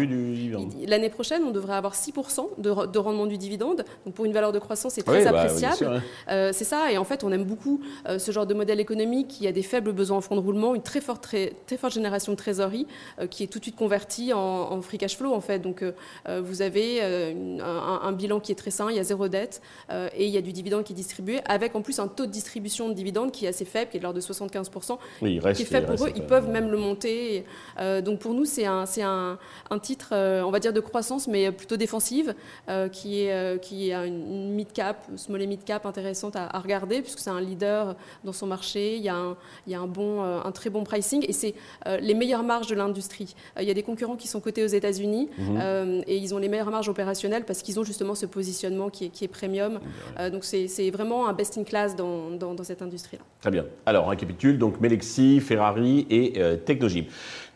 L'année 0.88 1.10
prochaine, 1.10 1.44
on 1.44 1.51
devrait 1.51 1.75
avoir 1.75 1.94
6% 1.94 2.48
de, 2.58 2.86
de, 2.86 3.00
rendement 3.00 3.25
du 3.25 3.38
dividende. 3.38 3.86
Donc 4.06 4.13
pour 4.15 4.25
une 4.25 4.34
valeur 4.34 4.51
de 4.51 4.60
croissance, 4.60 4.94
c'est 4.94 5.03
très 5.03 5.27
bah, 5.32 5.42
appréciable. 5.42 6.02
Euh, 6.30 6.52
c'est 6.54 6.64
ça, 6.64 6.92
et 6.92 6.98
en 6.98 7.04
fait, 7.04 7.24
on 7.24 7.32
aime 7.32 7.44
beaucoup 7.44 7.82
euh, 8.08 8.20
ce 8.20 8.32
genre 8.32 8.46
de 8.46 8.54
modèle 8.54 8.80
économique 8.80 9.28
qui 9.28 9.48
a 9.48 9.52
des 9.52 9.62
faibles 9.62 9.92
besoins 9.92 10.18
en 10.18 10.22
fonds 10.22 10.36
de 10.36 10.42
roulement, 10.42 10.76
une 10.76 10.82
très 10.82 11.02
forte, 11.02 11.24
très, 11.24 11.54
très 11.66 11.78
forte 11.78 11.94
génération 11.94 12.32
de 12.32 12.38
trésorerie 12.38 12.88
euh, 13.20 13.28
qui 13.28 13.44
est 13.44 13.48
tout 13.48 13.60
de 13.60 13.64
suite 13.64 13.76
convertie 13.76 14.34
en, 14.34 14.82
free 14.82 14.98
cash 14.98 15.18
flow, 15.18 15.34
en 15.34 15.42
fait. 15.42 15.60
Donc, 15.60 15.84
vous 16.28 16.62
avez 16.62 17.02
un, 17.02 18.12
bilan 18.12 18.40
qui 18.40 18.52
est 18.52 18.56
très 18.56 18.72
sain, 18.72 18.88
il 18.90 18.96
y 18.96 19.00
a 19.00 19.04
zéro 19.04 19.28
dette, 19.28 19.62
et 19.92 20.26
il 20.26 20.30
y 20.30 20.38
a 20.38 20.42
du 20.42 20.54
dividende 20.54 20.84
qui 20.84 20.94
est 20.94 20.96
distribué, 20.96 21.40
avec 21.46 21.76
en 21.76 21.82
plus 21.82 22.00
un 22.00 22.08
taux 22.08 22.26
de 22.26 22.32
distribution 22.32 22.90
de 22.90 22.94
dividendes 22.94 23.32
qui 23.32 23.46
est 23.46 23.50
assez 23.50 23.66
faible, 23.66 23.92
qui 23.92 23.98
est 23.98 24.00
de 24.00 24.04
l'ordre 24.04 24.20
de 24.20 24.24
75%, 24.24 24.98
qui 25.20 25.38
est 25.62 25.66
faible 25.66 25.88
pour 25.88 26.06
eux. 26.06 26.12
Ils 26.16 26.26
peuvent 26.26 26.50
même 26.50 26.70
le 26.70 26.78
monter. 26.78 27.44
donc, 28.04 28.20
pour 28.20 28.34
nous, 28.34 28.46
c'est 28.46 28.66
un, 28.66 28.86
un, 29.02 29.40
un, 29.70 29.80
titre, 29.80 30.14
on 30.14 30.52
va 30.52 30.60
dire, 30.60 30.74
de 30.74 30.80
croissance, 30.80 31.28
mais 31.28 31.44
est 31.44 31.52
plutôt 31.52 31.78
défensive, 31.78 32.36
qui, 32.92 33.22
est, 33.22 33.62
qui 33.62 33.92
a 33.92 34.06
une 34.06 34.54
mid-cap, 34.54 35.08
small 35.18 35.42
et 35.42 35.48
mid-cap 35.48 35.86
intéressante 35.86 36.36
à, 36.36 36.60
regarder, 36.60 37.02
puisque 37.02 37.20
c'est 37.20 37.30
un 37.30 37.42
leader 37.42 37.96
dans 38.24 38.34
son 38.34 38.48
marché, 38.48 38.96
il 38.96 39.04
y 39.04 39.10
a 39.10 39.16
un, 39.16 39.36
il 39.66 39.74
y 39.74 39.76
a 39.76 39.80
un, 39.80 39.88
bon, 39.88 40.22
un 40.24 40.52
très 40.52 40.70
bon 40.70 40.84
pricing, 40.84 41.26
et 41.28 41.34
c'est 41.34 41.56
les 42.00 42.14
meilleures 42.14 42.44
marges 42.44 42.68
de 42.68 42.76
l'industrie. 42.76 43.36
il 43.60 43.68
y 43.68 43.72
a 43.72 43.74
des 43.74 43.84
concurrents 43.84 44.16
qui 44.16 44.28
sont 44.28 44.40
cotés 44.40 44.64
aux 44.64 44.68
États-Unis, 44.68 45.30
mhm. 45.38 46.04
et 46.08 46.18
ils 46.18 46.34
ont 46.34 46.38
les 46.38 46.50
meilleures 46.50 46.72
marges 46.72 46.90
opérationnelles 46.90 47.46
parce 47.46 47.62
qu'ils 47.62 47.80
ont 47.80 47.84
justement 47.84 48.16
ce 48.16 48.26
positionnement 48.26 48.90
qui 48.90 49.06
est, 49.06 49.10
qui 49.10 49.26
est 49.26 49.28
premium. 49.28 49.80
donc 50.32 50.44
c'est 50.44 50.90
vraiment 50.92 51.28
un 51.28 51.34
best-in-class 51.34 51.96
dans, 51.96 52.32
dans, 52.32 52.54
dans 52.54 52.64
cette 52.64 52.82
industrie-là. 52.82 53.24
Très 53.42 53.52
bien. 53.52 53.66
Alors, 53.86 54.06
on 54.06 54.10
récapitule, 54.10 54.58
donc 54.58 54.82
Melexi, 54.82 55.40
Ferrari 55.40 56.06
et 56.10 56.34
euh, 56.38 56.56
Technogym. 56.56 57.06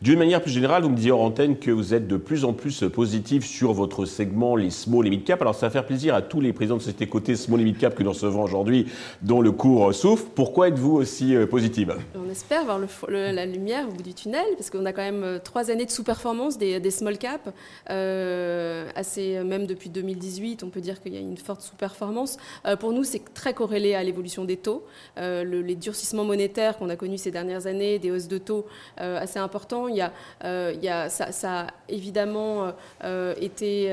D'une 0.00 0.18
manière 0.18 0.42
plus 0.42 0.50
générale, 0.50 0.82
vous 0.82 0.88
me 0.88 0.96
disiez 0.96 1.12
hors 1.12 1.22
antenne 1.22 1.56
que 1.56 1.70
vous 1.70 1.94
êtes 1.94 2.08
de 2.08 2.16
plus 2.16 2.44
en 2.44 2.52
plus 2.52 2.84
positif 2.92 3.44
sur 3.46 3.72
votre 3.72 4.04
segment, 4.04 4.56
les 4.56 4.70
small 4.70 5.06
et 5.06 5.10
mid 5.10 5.24
cap. 5.24 5.40
Alors 5.40 5.54
ça 5.54 5.66
va 5.66 5.70
faire 5.70 5.86
plaisir 5.86 6.14
à 6.14 6.22
tous 6.22 6.40
les 6.40 6.52
présidents 6.52 6.76
de 6.76 6.82
sociétés 6.82 7.06
cotées 7.06 7.36
small 7.36 7.51
et 7.60 7.64
mid 7.64 7.78
cap 7.78 7.94
que 7.94 8.02
nous 8.02 8.10
recevons 8.10 8.42
aujourd'hui, 8.42 8.86
dont 9.22 9.40
le 9.40 9.52
cours 9.52 9.94
souffre. 9.94 10.26
Pourquoi 10.34 10.68
êtes-vous 10.68 10.96
aussi 10.96 11.34
euh, 11.34 11.46
positive? 11.46 11.96
On 12.14 12.30
espère 12.30 12.64
voir 12.64 12.78
la 13.08 13.46
lumière 13.46 13.88
au 13.88 13.92
bout 13.92 14.02
du 14.02 14.14
tunnel, 14.14 14.44
parce 14.56 14.70
qu'on 14.70 14.84
a 14.86 14.92
quand 14.92 15.02
même 15.02 15.24
euh, 15.24 15.38
trois 15.38 15.70
années 15.70 15.86
de 15.86 15.90
sous-performance 15.90 16.58
des, 16.58 16.90
small 16.90 17.18
cap, 17.18 17.54
euh, 17.90 18.88
assez 18.94 19.42
même 19.44 19.66
depuis 19.66 19.90
2018. 19.90 20.62
On 20.62 20.68
peut 20.68 20.80
dire 20.80 21.00
qu'il 21.00 21.14
y 21.14 21.16
a 21.16 21.20
une 21.20 21.36
forte 21.36 21.62
sous-performance. 21.62 22.36
pour 22.80 22.92
nous, 22.92 23.04
c'est 23.04 23.22
très 23.34 23.54
corrélé 23.54 23.94
à 23.94 24.02
l'évolution 24.02 24.44
des 24.44 24.56
taux. 24.56 24.84
les 25.16 25.74
durcissements 25.74 26.24
monétaires 26.24 26.76
qu'on 26.76 26.90
a 26.90 26.96
connus 26.96 27.18
ces 27.18 27.30
dernières 27.30 27.66
années, 27.66 27.98
des 27.98 28.10
hausses 28.10 28.28
de 28.28 28.38
taux 28.38 28.66
assez 28.96 29.38
importants 29.38 29.62
il 29.88 29.96
y 29.96 30.00
a, 30.00 30.12
euh, 30.44 30.72
il 30.74 30.82
y 30.82 30.88
a, 30.88 31.08
ça, 31.08 31.26
a 31.44 31.66
évidemment 31.88 32.64
euh, 32.64 32.72
euh, 33.04 33.34
été 33.40 33.92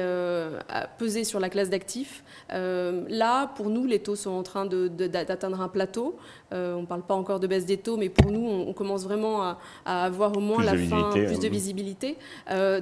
pesé 0.98 1.24
sur 1.24 1.40
la 1.40 1.50
classe 1.50 1.70
d'actifs. 1.70 2.24
là, 2.50 3.49
pour 3.56 3.70
nous, 3.70 3.86
les 3.86 4.00
taux 4.00 4.16
sont 4.16 4.32
en 4.32 4.44
train 4.44 4.66
d'atteindre 4.66 5.62
un 5.62 5.68
plateau. 5.68 6.18
on 6.52 6.82
ne 6.82 6.86
parle 6.86 7.04
pas 7.04 7.14
encore 7.14 7.40
de 7.40 7.48
baisse 7.48 7.66
des 7.66 7.78
taux, 7.78 7.98
mais 7.98 8.10
pour 8.10 8.32
nous, 8.32 8.48
on, 8.48 8.74
commence 8.74 9.04
vraiment 9.04 9.44
à, 9.44 9.58
avoir 9.86 10.36
au 10.36 10.40
moins 10.40 10.64
la 10.64 10.78
fin, 10.78 11.12
plus 11.12 11.40
de 11.40 11.48
visibilité. 11.48 12.18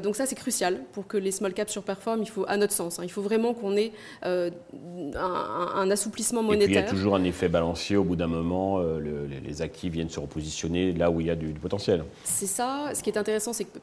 donc 0.02 0.16
ça, 0.16 0.26
c'est 0.26 0.36
crucial 0.36 0.82
pour 0.94 1.08
que 1.08 1.18
les 1.18 1.32
small 1.32 1.54
caps 1.54 1.72
surperforment. 1.72 2.22
Il 2.22 2.30
faut, 2.30 2.46
à 2.48 2.58
notre 2.58 2.74
sens, 2.74 3.00
hein, 3.00 3.04
il 3.04 3.12
faut 3.12 3.22
vraiment 3.22 3.54
qu'on 3.54 3.76
ait 3.76 3.92
un, 4.24 5.92
assouplissement 5.92 6.44
monétaire. 6.44 6.66
Et 6.66 6.68
puis, 6.68 6.74
il 6.74 6.86
y 6.86 6.88
a 6.88 6.90
toujours 6.90 7.16
un 7.16 7.24
effet 7.24 7.50
balancier 7.50 7.98
au 7.98 8.04
bout 8.04 8.16
d'un 8.16 8.28
moment. 8.28 8.82
les, 8.82 9.62
actifs 9.62 9.92
viennent 9.92 10.10
se 10.10 10.20
repositionner 10.20 10.94
là 10.94 11.10
où 11.10 11.20
il 11.20 11.28
y 11.28 11.32
a 11.32 11.36
du, 11.36 11.52
du 11.52 11.60
potentiel. 11.60 12.04
C'est 12.24 12.46
ça. 12.46 12.92
Ce 12.94 13.02
qui 13.02 13.10
est 13.10 13.18
intéressant, 13.18 13.54
c'est 13.54 13.66
que 13.66 13.80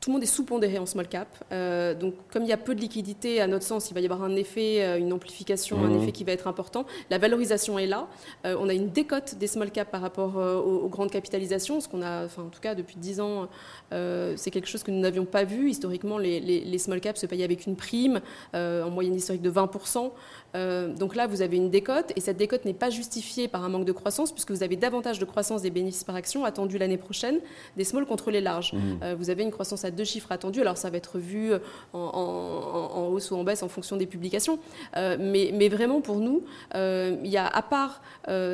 tout 0.00 0.10
le 0.10 0.14
monde 0.14 0.22
est 0.22 0.26
sous-pondéré 0.26 0.78
en 0.78 0.86
small 0.86 1.08
cap. 1.08 1.28
Euh, 1.50 1.94
donc, 1.94 2.14
comme 2.32 2.44
il 2.44 2.48
y 2.48 2.52
a 2.52 2.56
peu 2.56 2.74
de 2.74 2.80
liquidité, 2.80 3.40
à 3.40 3.46
notre 3.46 3.64
sens, 3.64 3.90
il 3.90 3.94
va 3.94 4.00
y 4.00 4.04
avoir 4.04 4.22
un 4.22 4.36
effet, 4.36 4.82
euh, 4.82 4.98
une 4.98 5.12
amplification, 5.12 5.84
un 5.84 5.88
mmh. 5.88 6.02
effet 6.02 6.12
qui 6.12 6.24
va 6.24 6.32
être 6.32 6.46
important. 6.46 6.86
La 7.10 7.18
valorisation 7.18 7.78
est 7.78 7.86
là. 7.86 8.06
Euh, 8.46 8.56
on 8.60 8.68
a 8.68 8.74
une 8.74 8.90
décote 8.90 9.36
des 9.36 9.46
small 9.46 9.70
cap 9.70 9.90
par 9.90 10.00
rapport 10.00 10.36
aux, 10.36 10.88
grandes 10.88 11.10
capitalisations, 11.10 11.80
ce 11.80 11.88
qu'on 11.88 12.02
a, 12.02 12.24
enfin, 12.24 12.42
en 12.44 12.48
tout 12.48 12.60
cas, 12.60 12.74
depuis 12.74 12.96
10 12.96 13.20
ans, 13.20 13.48
c'est 13.90 14.50
quelque 14.50 14.68
chose 14.68 14.82
que 14.82 14.90
nous 14.90 15.00
n'avions 15.00 15.24
pas 15.24 15.44
vu. 15.44 15.70
Historiquement, 15.70 16.18
les, 16.18 16.40
les, 16.40 16.78
small 16.78 17.00
caps 17.00 17.20
se 17.20 17.26
payaient 17.26 17.44
avec 17.44 17.66
une 17.66 17.76
prime, 17.76 18.20
en 18.54 18.90
moyenne 18.90 19.14
historique 19.14 19.42
de 19.42 19.50
20%. 19.50 20.10
Euh, 20.54 20.94
donc 20.94 21.14
là, 21.14 21.26
vous 21.26 21.42
avez 21.42 21.56
une 21.56 21.70
décote, 21.70 22.12
et 22.16 22.20
cette 22.20 22.36
décote 22.36 22.64
n'est 22.64 22.74
pas 22.74 22.90
justifiée 22.90 23.48
par 23.48 23.64
un 23.64 23.68
manque 23.68 23.84
de 23.84 23.92
croissance, 23.92 24.32
puisque 24.32 24.50
vous 24.50 24.62
avez 24.62 24.76
davantage 24.76 25.18
de 25.18 25.24
croissance 25.24 25.62
des 25.62 25.70
bénéfices 25.70 26.04
par 26.04 26.14
action 26.14 26.44
attendue 26.44 26.78
l'année 26.78 26.96
prochaine, 26.96 27.38
des 27.76 27.84
small 27.84 28.06
contre 28.06 28.30
les 28.30 28.40
larges. 28.40 28.72
Mmh. 28.72 28.78
Euh, 29.02 29.16
vous 29.18 29.30
avez 29.30 29.42
une 29.42 29.50
croissance 29.50 29.84
à 29.84 29.90
deux 29.98 30.04
chiffres 30.04 30.32
attendue, 30.32 30.60
alors 30.62 30.76
ça 30.78 30.90
va 30.90 30.96
être 30.96 31.18
vu 31.18 31.52
en, 31.92 33.08
hausse 33.12 33.30
ou 33.30 33.36
en 33.36 33.44
baisse 33.44 33.62
en 33.62 33.68
fonction 33.68 33.96
des 33.96 34.06
publications, 34.06 34.58
euh, 34.96 35.16
mais, 35.20 35.68
vraiment 35.68 36.00
pour 36.00 36.16
nous, 36.16 36.42
il 36.74 37.26
y 37.26 37.36
a 37.36 37.46
à 37.46 37.62
part 37.62 38.00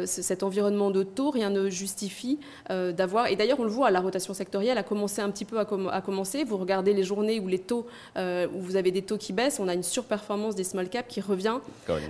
cet 0.05 0.43
environnement 0.43 0.91
de 0.91 1.03
taux, 1.03 1.31
rien 1.31 1.51
ne 1.51 1.69
justifie 1.69 2.39
d'avoir, 2.69 3.29
et 3.29 3.37
d'ailleurs 3.37 3.61
on 3.61 3.65
le 3.65 3.71
voit, 3.71 3.91
la 3.91 4.01
rotation 4.01 4.35
sectorielle 4.35 4.79
a 4.79 4.83
commencé 4.83 5.21
un 5.23 5.31
petit 5.31 5.45
peu 5.45 5.59
à, 5.59 5.67
à 5.93 6.01
commencer, 6.01 6.43
vous 6.43 6.57
regardez 6.57 6.93
les 6.93 7.05
journées 7.05 7.39
où 7.39 7.47
les 7.47 7.61
taux, 7.61 7.87
où 8.17 8.59
vous 8.59 8.77
avez 8.77 8.91
des 8.91 9.03
taux 9.03 9.19
qui 9.19 9.33
baissent, 9.33 9.61
on 9.61 9.69
a 9.69 9.75
une 9.75 9.85
surperformance 9.85 10.55
des 10.55 10.65
small 10.65 10.89
caps 10.89 11.09
qui 11.09 11.21
revient. 11.21 11.59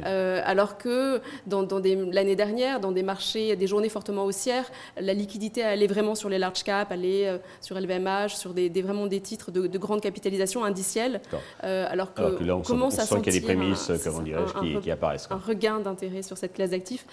Euh, 0.07 0.41
alors 0.45 0.79
que 0.79 1.21
dans, 1.47 1.67
l'année 2.13 2.37
dernière, 2.37 2.81
dans 2.81 2.93
des 2.93 3.03
marchés, 3.03 3.57
des 3.57 3.67
journées 3.67 3.89
fortement 3.89 4.25
haussières, 4.25 4.71
la 4.99 5.15
liquidité 5.15 5.63
allait 5.63 5.87
vraiment 5.87 6.15
sur 6.15 6.29
les 6.29 6.39
large 6.39 6.63
caps, 6.63 6.91
allait 6.91 7.29
euh, 7.29 7.39
sur 7.61 7.79
LVMH, 7.79 8.31
sur 8.31 8.55
des, 8.55 8.69
vraiment 8.83 9.07
des 9.07 9.14
titres 9.21 9.51
de, 9.51 9.79
grande 9.79 10.01
capitalisation 10.01 10.65
indicielle. 10.65 11.21
Euh, 11.63 11.87
alors 11.89 12.15
que, 12.15 12.23
alors 12.23 12.43
là, 12.43 12.57
on 12.57 12.63
commence 12.63 12.99
à 12.99 13.07
sentir 13.07 13.23
qu'il 13.23 13.35
y 13.35 13.37
a 13.37 13.41
des 13.41 13.47
prémices, 13.47 13.91
comment 14.03 14.21
dirais-je, 14.21 14.81
qui, 14.81 14.91
apparaissent. 14.91 15.29
Un 15.31 15.37
regain 15.37 15.81
d'intérêt 15.81 16.23
sur 16.23 16.37
cette 16.39 16.53
classe 16.53 16.71
d'actifs 16.71 17.07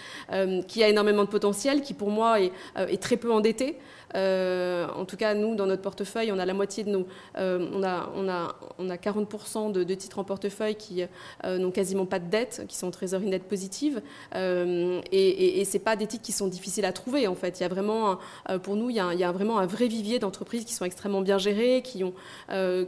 qui 0.67 0.83
a 0.83 0.89
énormément 0.89 1.23
de 1.23 1.29
potentiel, 1.29 1.81
qui 1.81 1.93
pour 1.93 2.09
moi 2.09 2.39
est, 2.41 2.51
est 2.77 3.01
très 3.01 3.17
peu 3.17 3.31
endetté. 3.31 3.77
Euh, 4.15 4.87
en 4.95 5.05
tout 5.05 5.17
cas, 5.17 5.33
nous, 5.33 5.55
dans 5.55 5.65
notre 5.65 5.81
portefeuille, 5.81 6.31
on 6.31 6.39
a 6.39 6.45
la 6.45 6.53
moitié 6.53 6.83
de 6.83 6.89
nos. 6.89 7.07
Euh, 7.37 7.67
on, 7.73 7.83
a, 7.83 8.09
on, 8.15 8.27
a, 8.27 8.55
on 8.77 8.89
a 8.89 8.95
40% 8.95 9.71
de, 9.71 9.93
titres 9.93 10.19
en 10.19 10.23
portefeuille 10.23 10.75
qui 10.75 11.03
euh, 11.43 11.57
n'ont 11.57 11.71
quasiment 11.71 12.05
pas 12.05 12.19
de 12.19 12.29
dette, 12.29 12.63
qui 12.67 12.77
sont 12.77 12.87
en 12.87 12.91
trésorerie 12.91 13.27
nette 13.27 13.43
positive. 13.43 14.01
et, 14.35 15.01
et, 15.11 15.61
et 15.61 15.65
ce 15.65 15.77
pas 15.77 15.95
des 15.95 16.07
titres 16.07 16.23
qui 16.23 16.31
sont 16.31 16.47
difficiles 16.47 16.85
à 16.85 16.93
trouver, 16.93 17.27
en 17.27 17.35
fait. 17.35 17.59
Il 17.59 17.63
y 17.63 17.65
a 17.65 17.69
vraiment, 17.69 18.19
pour 18.63 18.75
nous, 18.75 18.89
il 18.89 18.95
y 18.95 18.99
a, 18.99 19.31
vraiment 19.31 19.59
un 19.59 19.65
vrai 19.65 19.87
vivier 19.87 20.19
d'entreprises 20.19 20.65
qui 20.65 20.73
sont 20.73 20.85
extrêmement 20.85 21.21
bien 21.21 21.37
gérées, 21.37 21.81
qui 21.83 22.03
ont, 22.03 22.13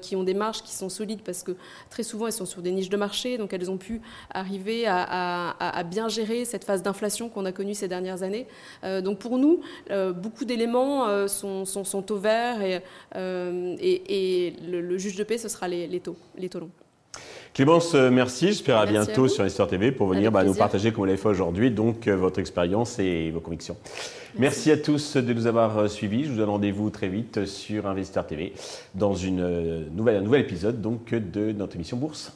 qui 0.02 0.16
ont 0.16 0.24
des 0.24 0.34
marges 0.34 0.62
qui 0.62 0.74
sont 0.74 0.90
solides 0.90 1.22
parce 1.24 1.44
que 1.44 1.56
très 1.90 2.04
souvent, 2.04 2.28
elles 2.28 2.34
sont 2.34 2.46
sur 2.46 2.62
des 2.62 2.72
niches 2.72 2.90
de 2.90 2.98
marché, 2.98 3.38
donc 3.38 3.54
elles 3.54 3.72
ont 3.72 3.78
pu 3.78 4.02
arriver 4.34 4.86
à 4.88 5.84
bien 5.90 6.08
gérer 6.08 6.46
cette 6.46 6.64
phase 6.64 6.84
d'inflation 6.84 7.30
qu'on 7.30 7.46
a 7.46 7.52
connue 7.52 7.74
ces 7.74 7.88
dernières 7.88 8.24
années. 8.24 8.48
donc 8.84 9.20
pour 9.20 9.38
nous, 9.38 9.62
beaucoup 9.90 10.46
d'éléments 10.46 11.08
euh, 11.14 11.28
sont, 11.28 12.12
au 12.12 12.18
vert 12.18 12.62
et, 12.62 12.82
euh, 13.16 13.76
et, 13.80 14.54
le, 14.68 14.98
juge 14.98 15.16
de 15.16 15.24
paix, 15.24 15.38
ce 15.38 15.50
sera 15.50 15.68
les, 15.68 16.00
taux, 16.00 16.18
les 16.38 16.50
taux 16.50 16.60
longs. 16.60 16.72
Clémence, 17.54 17.94
euh, 17.94 18.10
merci. 18.10 18.48
J'espère 18.48 18.78
à 18.78 18.86
bientôt 18.86 19.28
sur 19.28 19.46
Histoire 19.46 19.68
TV 19.68 19.92
pour 19.92 20.08
venir 20.08 20.32
bah, 20.32 20.44
nous 20.44 20.56
partager, 20.56 20.92
comme 20.92 21.02
vous 21.02 21.06
l'avez 21.06 21.18
fait 21.18 21.30
aujourd'hui, 21.30 21.70
donc 21.70 22.08
votre 22.08 22.40
expérience 22.40 22.98
et 23.00 23.30
vos 23.32 23.40
convictions. 23.40 23.78
Merci. 24.38 24.72
à 24.72 24.78
tous 24.78 25.18
de 25.18 25.34
nous 25.34 25.46
avoir 25.46 25.90
suivis. 25.90 26.26
Je 26.26 26.32
vous 26.32 26.38
donne 26.38 26.50
rendez-vous 26.50 26.90
très 26.90 27.08
vite 27.08 27.46
sur 27.46 27.86
Investor 27.88 28.26
TV 28.26 28.54
dans 28.96 29.14
une 29.14 29.88
nouvelle, 29.96 30.18
un 30.18 30.22
nouvel 30.22 30.42
épisode 30.42 30.82
donc, 30.82 31.14
de 31.14 31.52
notre 31.52 31.76
émission 31.76 31.98
Bourse. 31.98 32.34